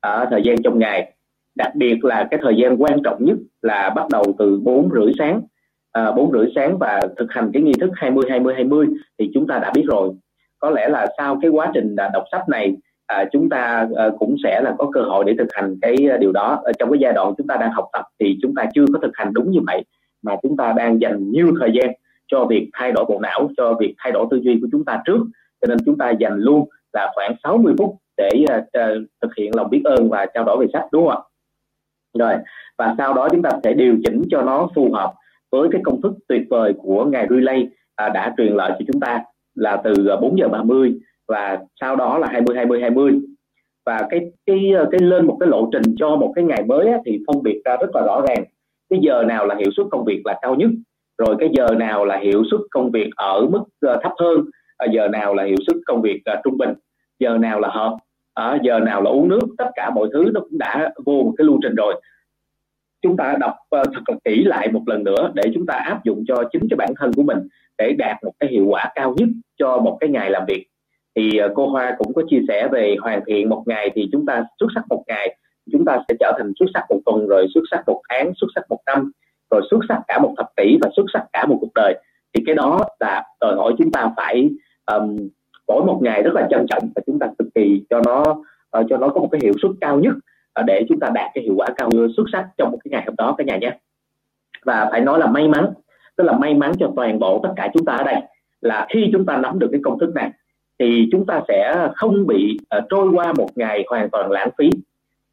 [0.00, 1.12] Ở thời gian trong ngày.
[1.54, 5.12] Đặc biệt là cái thời gian quan trọng nhất là bắt đầu từ bốn rưỡi
[5.18, 5.40] sáng.
[5.92, 8.86] À, rưỡi sáng và thực hành cái nghi thức 20 20 20
[9.18, 10.10] thì chúng ta đã biết rồi.
[10.58, 12.76] Có lẽ là sau cái quá trình đọc sách này
[13.06, 16.32] à, chúng ta à, cũng sẽ là có cơ hội để thực hành cái điều
[16.32, 16.60] đó.
[16.64, 18.98] Ở trong cái giai đoạn chúng ta đang học tập thì chúng ta chưa có
[19.02, 19.84] thực hành đúng như vậy
[20.22, 21.90] mà chúng ta đang dành nhiều thời gian
[22.26, 25.02] cho việc thay đổi bộ não cho việc thay đổi tư duy của chúng ta
[25.06, 25.20] trước.
[25.60, 29.54] Cho nên chúng ta dành luôn là khoảng 60 phút để uh, uh, thực hiện
[29.54, 31.22] lòng biết ơn và trao đổi về sách đúng không ạ?
[32.18, 32.34] Rồi
[32.78, 35.14] và sau đó chúng ta sẽ điều chỉnh cho nó phù hợp
[35.52, 39.00] với cái công thức tuyệt vời của ngài Relay à, đã truyền lại cho chúng
[39.00, 39.22] ta
[39.54, 40.94] là từ à, 4 giờ 30
[41.28, 43.12] và sau đó là 20 20 20
[43.86, 46.98] và cái cái cái lên một cái lộ trình cho một cái ngày mới á,
[47.06, 48.44] thì phân biệt ra rất là rõ ràng.
[48.90, 50.70] Cái giờ nào là hiệu suất công việc là cao nhất?
[51.18, 54.38] Rồi cái giờ nào là hiệu suất công việc ở mức uh, thấp hơn?
[54.84, 56.70] Uh, giờ nào là hiệu suất công việc uh, trung bình?
[57.18, 57.96] Giờ nào là hợp?
[58.40, 59.46] Uh, giờ nào là uống nước?
[59.58, 62.00] Tất cả mọi thứ nó cũng đã vô một cái lưu trình rồi.
[63.02, 66.04] Chúng ta đọc uh, thật là kỹ lại một lần nữa để chúng ta áp
[66.04, 67.38] dụng cho chính cho bản thân của mình
[67.78, 70.66] để đạt một cái hiệu quả cao nhất cho một cái ngày làm việc.
[71.16, 74.26] Thì uh, cô Hoa cũng có chia sẻ về hoàn thiện một ngày thì chúng
[74.26, 75.36] ta xuất sắc một ngày
[75.72, 78.48] chúng ta sẽ trở thành xuất sắc một tuần rồi xuất sắc một tháng xuất
[78.54, 79.12] sắc một năm
[79.50, 81.94] rồi xuất sắc cả một thập kỷ và xuất sắc cả một cuộc đời
[82.34, 84.50] thì cái đó là đòi hỏi chúng ta phải
[84.86, 85.16] um,
[85.68, 88.20] mỗi một ngày rất là trân trọng và chúng ta cực kỳ cho nó
[88.78, 90.14] uh, cho nó có một cái hiệu suất cao nhất
[90.60, 92.90] uh, để chúng ta đạt cái hiệu quả cao hơn xuất sắc trong một cái
[92.90, 93.78] ngày hôm đó cả nhà nhé.
[94.64, 95.72] Và phải nói là may mắn
[96.16, 98.22] tức là may mắn cho toàn bộ tất cả chúng ta ở đây
[98.60, 100.30] là khi chúng ta nắm được cái công thức này
[100.78, 104.70] thì chúng ta sẽ không bị uh, trôi qua một ngày hoàn toàn lãng phí.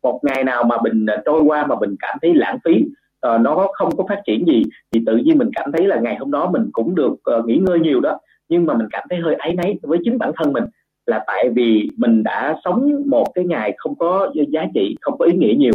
[0.03, 2.85] Một ngày nào mà mình uh, trôi qua mà mình cảm thấy lãng phí
[3.27, 6.15] uh, nó không có phát triển gì thì tự nhiên mình cảm thấy là ngày
[6.15, 8.19] hôm đó mình cũng được uh, nghỉ ngơi nhiều đó.
[8.49, 10.63] Nhưng mà mình cảm thấy hơi áy náy với chính bản thân mình
[11.05, 15.25] là tại vì mình đã sống một cái ngày không có giá trị không có
[15.25, 15.73] ý nghĩa nhiều.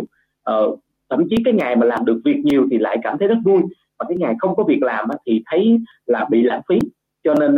[0.50, 0.78] Uh,
[1.10, 3.60] thậm chí cái ngày mà làm được việc nhiều thì lại cảm thấy rất vui.
[3.98, 6.78] Mà cái ngày không có việc làm thì thấy là bị lãng phí.
[7.24, 7.56] Cho nên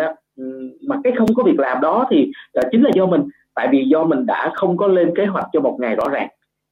[0.89, 3.23] mà cái không có việc làm đó thì uh, chính là do mình.
[3.55, 6.29] Tại vì do mình đã không có lên kế hoạch cho một ngày rõ ràng.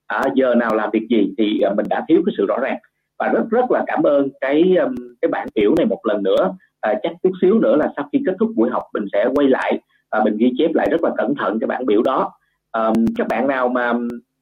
[0.07, 2.79] À, giờ nào làm việc gì thì mình đã thiếu cái sự rõ ràng
[3.19, 6.55] và rất rất là cảm ơn cái um, cái bản biểu này một lần nữa.
[6.81, 9.49] À, chắc chút xíu nữa là sau khi kết thúc buổi học mình sẽ quay
[9.49, 12.33] lại và mình ghi chép lại rất là cẩn thận cái bản biểu đó.
[12.73, 13.93] À, các bạn nào mà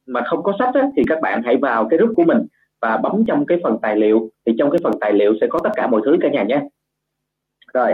[0.06, 2.46] mà không có sách á, thì các bạn hãy vào cái group của mình
[2.80, 5.58] và bấm trong cái phần tài liệu thì trong cái phần tài liệu sẽ có
[5.64, 6.62] tất cả mọi thứ cả nhà nhé.
[7.74, 7.92] Rồi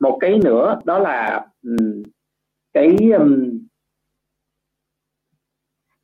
[0.00, 1.46] một cái nữa đó là
[2.74, 3.58] cái um,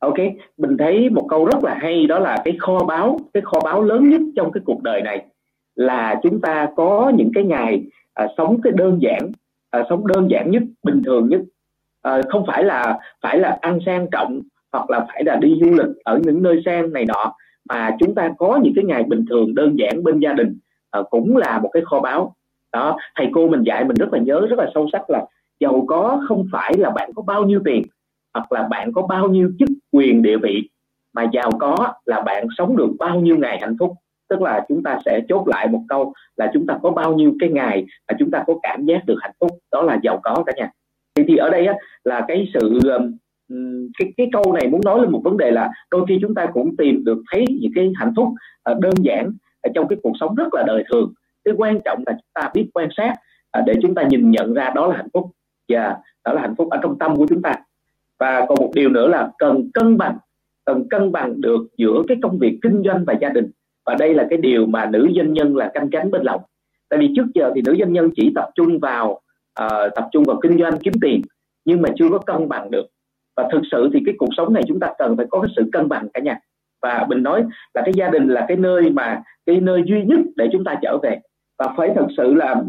[0.03, 0.17] ok
[0.57, 3.83] mình thấy một câu rất là hay đó là cái kho báu cái kho báu
[3.83, 5.25] lớn nhất trong cái cuộc đời này
[5.75, 7.83] là chúng ta có những cái ngày
[8.13, 9.31] à, sống cái đơn giản
[9.71, 11.41] à, sống đơn giản nhất bình thường nhất.
[12.01, 14.41] À, không phải là phải là ăn sang trọng
[14.71, 17.33] hoặc là phải là đi du lịch ở những nơi sang này nọ
[17.69, 20.57] mà chúng ta có những cái ngày bình thường đơn giản bên gia đình
[20.91, 22.35] à, cũng là một cái kho báu.
[22.73, 25.25] Đó thầy cô mình dạy mình rất là nhớ rất là sâu sắc là
[25.59, 27.83] giàu có không phải là bạn có bao nhiêu tiền
[28.33, 30.69] hoặc là bạn có bao nhiêu chức quyền địa vị
[31.13, 33.93] mà giàu có là bạn sống được bao nhiêu ngày hạnh phúc.
[34.29, 37.33] Tức là chúng ta sẽ chốt lại một câu là chúng ta có bao nhiêu
[37.39, 39.49] cái ngày mà chúng ta có cảm giác được hạnh phúc.
[39.71, 40.71] Đó là giàu có cả nhà.
[41.15, 41.73] Thì thì ở đây á,
[42.03, 42.79] là cái sự
[43.99, 46.45] cái cái câu này muốn nói lên một vấn đề là đôi khi chúng ta
[46.53, 48.27] cũng tìm được thấy những cái hạnh phúc
[48.63, 49.31] ờ, đơn giản
[49.61, 51.13] ở trong cái cuộc sống rất là đời thường.
[51.45, 53.15] Cái quan trọng là chúng ta biết quan sát
[53.51, 55.31] ờ, để chúng ta nhìn nhận ra đó là hạnh phúc.
[55.69, 57.55] Và yeah, đó là hạnh phúc ở trong tâm của chúng ta
[58.19, 60.17] và còn một điều nữa là cần cân bằng
[60.65, 63.51] cần cân bằng được giữa cái công việc kinh doanh và gia đình.
[63.85, 66.41] Và đây là cái điều mà nữ doanh nhân là canh cánh bên lòng.
[66.89, 70.23] Tại vì trước giờ thì nữ doanh nhân chỉ tập trung vào uh, tập trung
[70.23, 71.21] vào kinh doanh kiếm tiền
[71.65, 72.85] nhưng mà chưa có cân bằng được.
[73.35, 75.63] Và thực sự thì cái cuộc sống này chúng ta cần phải có cái sự
[75.71, 76.39] cân bằng cả nhà.
[76.81, 77.43] Và mình nói
[77.73, 80.75] là cái gia đình là cái nơi mà cái nơi duy nhất để chúng ta
[80.81, 81.19] trở về.
[81.57, 82.63] Và phải thật sự là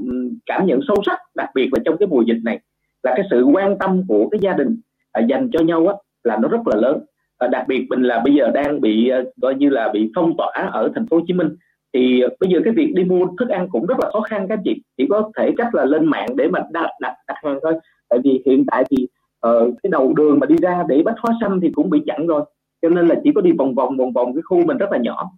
[0.47, 2.61] cảm nhận sâu sắc đặc biệt là trong cái mùa dịch này
[3.03, 4.81] là cái sự quan tâm của cái gia đình
[5.15, 5.95] à, dành cho nhau á,
[6.25, 6.99] là nó rất là lớn.
[7.39, 10.37] À, đặc biệt mình là bây giờ đang bị à, coi như là bị phong
[10.39, 11.49] tỏa ở thành phố Hồ Chí Minh.
[11.95, 14.47] Thì ờ, bây giờ cái việc đi mua thức ăn cũng rất là khó khăn
[14.49, 14.83] các chị.
[14.97, 17.75] Chỉ có thể cách là lên mạng để mà đặt đặt đặt hàng thôi.
[18.09, 19.07] Tại vì hiện tại thì
[19.47, 22.27] uh, cái đầu đường mà đi ra để bách hóa xanh thì cũng bị chặn
[22.27, 22.45] rồi.
[22.83, 24.99] Cho nên là chỉ có đi vòng vòng vòng vòng cái khu mình rất là
[24.99, 25.31] nhỏ.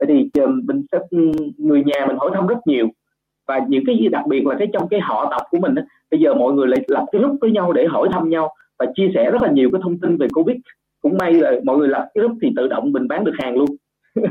[0.00, 2.88] Vậy thì uh, mình sẽ ừ, người nhà mình hỏi thăm rất nhiều.
[3.48, 5.82] Và những cái gì đặc biệt là cái trong cái họ tộc của mình đó,
[6.10, 8.86] bây giờ mọi người lại lập cái group với nhau để hỏi thăm nhau và
[8.94, 10.56] chia sẻ rất là nhiều cái thông tin về covid.
[11.02, 13.68] Cũng may là mọi người lập group thì tự động mình bán được hàng luôn.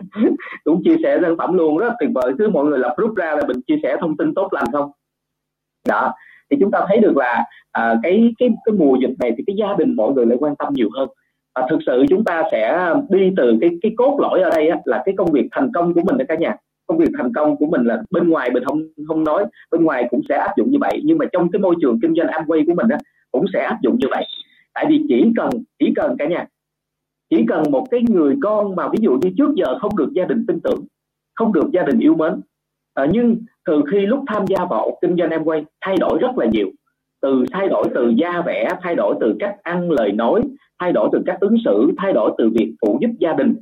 [0.64, 3.16] Cũng chia sẻ sản phẩm luôn rất là tuyệt vời cứ mọi người lập group
[3.16, 4.92] ra là mình chia sẻ thông tin tốt lành không?
[5.88, 6.14] Đó.
[6.50, 9.56] Thì chúng ta thấy được là à, cái cái cái mùa dịch này thì cái
[9.60, 11.10] gia đình mọi người lại quan tâm nhiều hơn.
[11.56, 14.78] Và thực sự chúng ta sẽ đi từ cái cái cốt lõi ở đây á,
[14.86, 16.56] là cái công việc thành công của mình đó cả nhà.
[16.88, 20.08] Công việc thành công của mình là bên ngoài mình không không nói bên ngoài
[20.12, 21.02] cũng sẽ áp dụng như vậy.
[21.04, 22.98] Nhưng mà trong cái môi trường kinh doanh Amway của mình á
[23.32, 24.26] cũng sẽ áp dụng như vậy.
[24.74, 26.46] Tại vì chỉ cần chỉ cần cả nhà
[27.30, 30.26] chỉ cần một cái người con mà ví dụ như trước giờ không được gia
[30.26, 30.86] đình tin tưởng
[31.36, 32.42] không được gia đình yêu mến
[32.94, 36.38] à, nhưng từ khi lúc tham gia vào kinh doanh em quay thay đổi rất
[36.38, 36.68] là nhiều.
[37.22, 40.42] Từ thay đổi từ da vẻ thay đổi từ cách ăn lời nói
[40.80, 43.56] thay đổi từ cách ứng xử thay đổi từ việc phụ giúp gia đình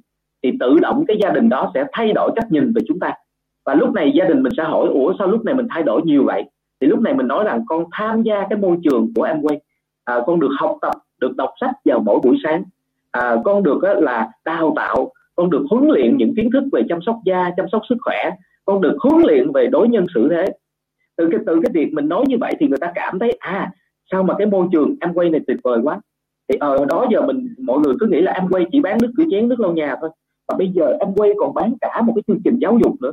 [0.44, 3.14] thì tự động cái gia đình đó sẽ thay đổi cách nhìn về chúng ta.
[3.66, 6.02] Và lúc này gia đình mình sẽ hỏi ủa sao lúc này mình thay đổi
[6.06, 6.44] nhiều vậy?
[6.82, 9.58] Thì lúc này mình nói rằng con tham gia cái môi trường của Amway.
[10.06, 12.64] À, con được học tập được đọc sách vào mỗi buổi sáng.
[13.12, 16.82] À, con được á, là đào tạo con được huấn luyện những kiến thức về
[16.90, 18.32] chăm sóc da chăm sóc sức khỏe.
[18.66, 20.46] Con được huấn luyện về đối nhân xử thế.
[21.18, 23.72] Từ cái từ cái việc mình nói như vậy thì người ta cảm thấy à
[24.12, 26.02] sao mà cái môi trường Amway này tuyệt vời quá.
[26.50, 29.24] Thì ở đó giờ mình mọi người cứ nghĩ là Amway chỉ bán nước rửa
[29.32, 30.10] chén nước lau nhà thôi.
[30.48, 33.12] Và bây giờ Amway còn bán cả một cái chương trình giáo dục nữa.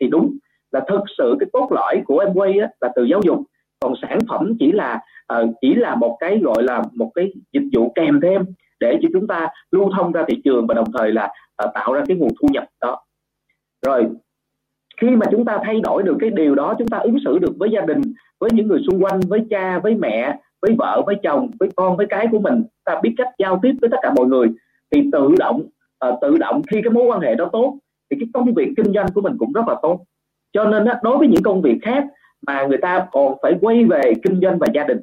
[0.00, 0.36] Thì đúng
[0.72, 3.38] là thực sự cái cốt lõi của em á, là từ giáo dục.
[3.80, 5.00] Còn sản phẩm chỉ là
[5.34, 8.42] uh, chỉ là một cái gọi là một cái dịch vụ kèm thêm
[8.80, 11.24] để cho chúng ta lưu thông ra thị trường và đồng thời là
[11.64, 13.04] uh, tạo ra cái nguồn thu nhập đó.
[13.86, 14.08] Rồi
[15.00, 17.52] khi mà chúng ta thay đổi được cái điều đó chúng ta ứng xử được
[17.58, 18.00] với gia đình
[18.40, 21.96] với những người xung quanh với cha với mẹ với vợ với chồng với con
[21.96, 24.48] với cái của mình ta biết cách giao tiếp với tất cả mọi người
[24.90, 25.62] thì tự động
[26.08, 27.78] uh, tự động khi cái mối quan hệ đó tốt
[28.10, 30.00] thì cái công việc kinh doanh của mình cũng rất là tốt
[30.52, 32.04] cho nên đó, đối với những công việc khác
[32.46, 34.98] mà người ta còn phải quay về kinh doanh và gia đình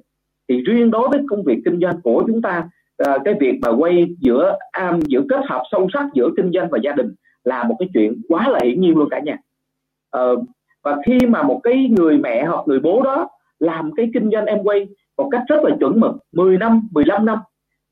[0.50, 2.70] thì riêng đối với công việc kinh doanh của chúng ta
[3.10, 6.70] uh, cái việc mà quay giữa um, giữa kết hợp sâu sắc giữa kinh doanh
[6.70, 9.38] và gia đình là một cái chuyện quá là hiển nhiên luôn cả nhà.
[10.18, 10.40] Uh,
[10.84, 13.30] và khi mà một cái người mẹ hoặc người bố đó
[13.60, 14.88] làm cái kinh doanh em quay
[15.18, 17.38] một cách rất là chuẩn mực 10 năm 15 năm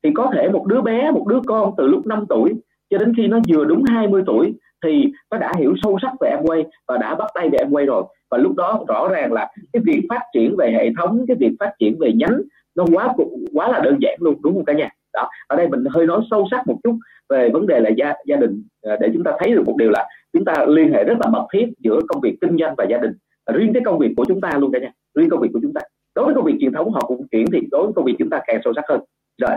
[0.02, 2.54] thì có thể một đứa bé một đứa con từ lúc 5 tuổi
[2.90, 4.54] cho đến khi nó vừa đúng 20 tuổi
[4.84, 7.70] thì nó đã hiểu sâu sắc về em quay và đã bắt tay về em
[7.70, 8.04] quay rồi.
[8.30, 11.56] Và lúc đó rõ ràng là cái việc phát triển về hệ thống, cái việc
[11.60, 12.40] phát triển về nhánh
[12.74, 13.14] nó quá
[13.54, 14.88] quá là đơn giản luôn, đúng không cả nhà?
[15.12, 16.98] Đó, ở đây mình hơi nói sâu sắc một chút
[17.28, 19.90] về vấn đề là gia gia đình à, để chúng ta thấy được một điều
[19.90, 22.84] là chúng ta liên hệ rất là mật thiết giữa công việc kinh doanh và
[22.90, 23.12] gia đình.
[23.54, 25.72] Riêng cái công việc của chúng ta luôn cả nhà, riêng công việc của chúng
[25.72, 25.80] ta.
[26.14, 28.30] Đối với công việc truyền thống họ cũng chuyển thì đối với công việc chúng
[28.30, 29.00] ta càng sâu sắc hơn.
[29.42, 29.50] Rồi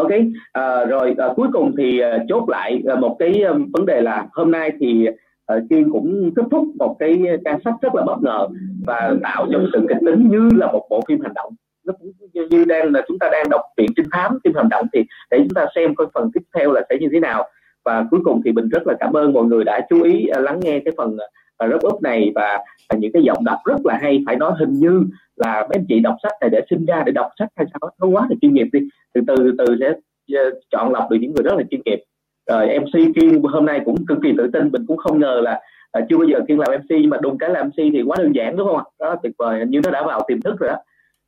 [0.00, 0.10] ok
[0.52, 4.00] à, rồi à, cuối cùng thì à, chốt lại à, một cái à, vấn đề
[4.00, 5.08] là hôm nay thì
[5.46, 8.48] à, Kiên cũng kết thúc một cái trang sách rất là bất ngờ
[8.86, 11.52] và tạo cho sự kịch tính như là một bộ phim hành động.
[11.86, 14.68] Nó cũng như, như đang là chúng ta đang đọc truyện trinh thám phim hành
[14.68, 17.44] động thì để chúng ta xem coi phần tiếp theo là sẽ như thế nào.
[17.84, 20.60] Và cuối cùng thì mình rất là cảm ơn mọi người đã chú ý lắng
[20.62, 21.16] nghe cái phần
[21.64, 22.58] uh, wrap up này và,
[22.90, 25.04] và những cái giọng đọc rất là hay phải nói hình như
[25.36, 27.90] là mấy anh chị đọc sách này để sinh ra để đọc sách hay sao
[28.00, 28.80] nó quá là chuyên nghiệp đi.
[29.14, 29.92] Từ từ từ sẽ
[30.38, 32.04] ờ, chọn lọc được những người rất là chuyên nghiệp.
[32.50, 35.60] Rồi MC Kiên hôm nay cũng cực kỳ tự tin mình cũng không ngờ là
[35.90, 38.16] ờ, chưa bao giờ Kiên làm MC nhưng mà đùng cái làm MC thì quá
[38.18, 38.84] đơn giản đúng không ạ?
[39.00, 40.76] Đó tuyệt vời như nó đã vào tiềm thức rồi đó.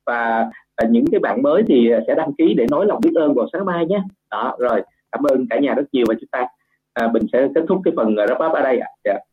[0.05, 0.45] Và
[0.89, 3.65] những cái bạn mới thì sẽ đăng ký để nói lòng biết ơn vào sáng
[3.65, 4.01] mai nhé.
[4.31, 4.81] Đó rồi
[5.11, 6.47] cảm ơn cả nhà rất nhiều và chúng ta
[6.93, 8.87] à, mình sẽ kết thúc cái phần ờ, wrap up ở đây ạ.
[8.87, 9.11] À.
[9.11, 9.32] yeah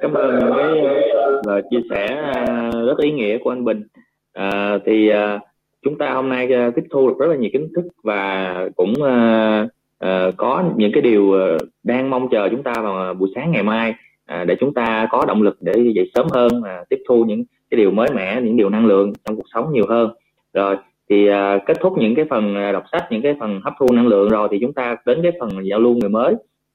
[0.00, 0.80] cảm ơn cái
[1.10, 2.06] ờ, lời chia sẻ
[2.46, 3.82] ờ, rất ý nghĩa của anh Bình.
[4.32, 5.40] À, thì à,
[5.82, 9.68] chúng ta hôm nay tiếp thu được rất là nhiều kiến thức và cũng à,
[9.98, 11.32] à, có những cái điều
[11.82, 13.94] đang mong chờ chúng ta vào buổi sáng ngày mai
[14.26, 17.44] à, để chúng ta có động lực để dậy sớm hơn à, tiếp thu những
[17.70, 20.10] cái điều mới mẻ những điều năng lượng trong cuộc sống nhiều hơn.
[20.52, 20.76] Rồi
[21.10, 24.06] thì à, kết thúc những cái phần đọc sách những cái phần hấp thu năng
[24.06, 26.34] lượng rồi thì chúng ta đến cái phần giao lưu người mới.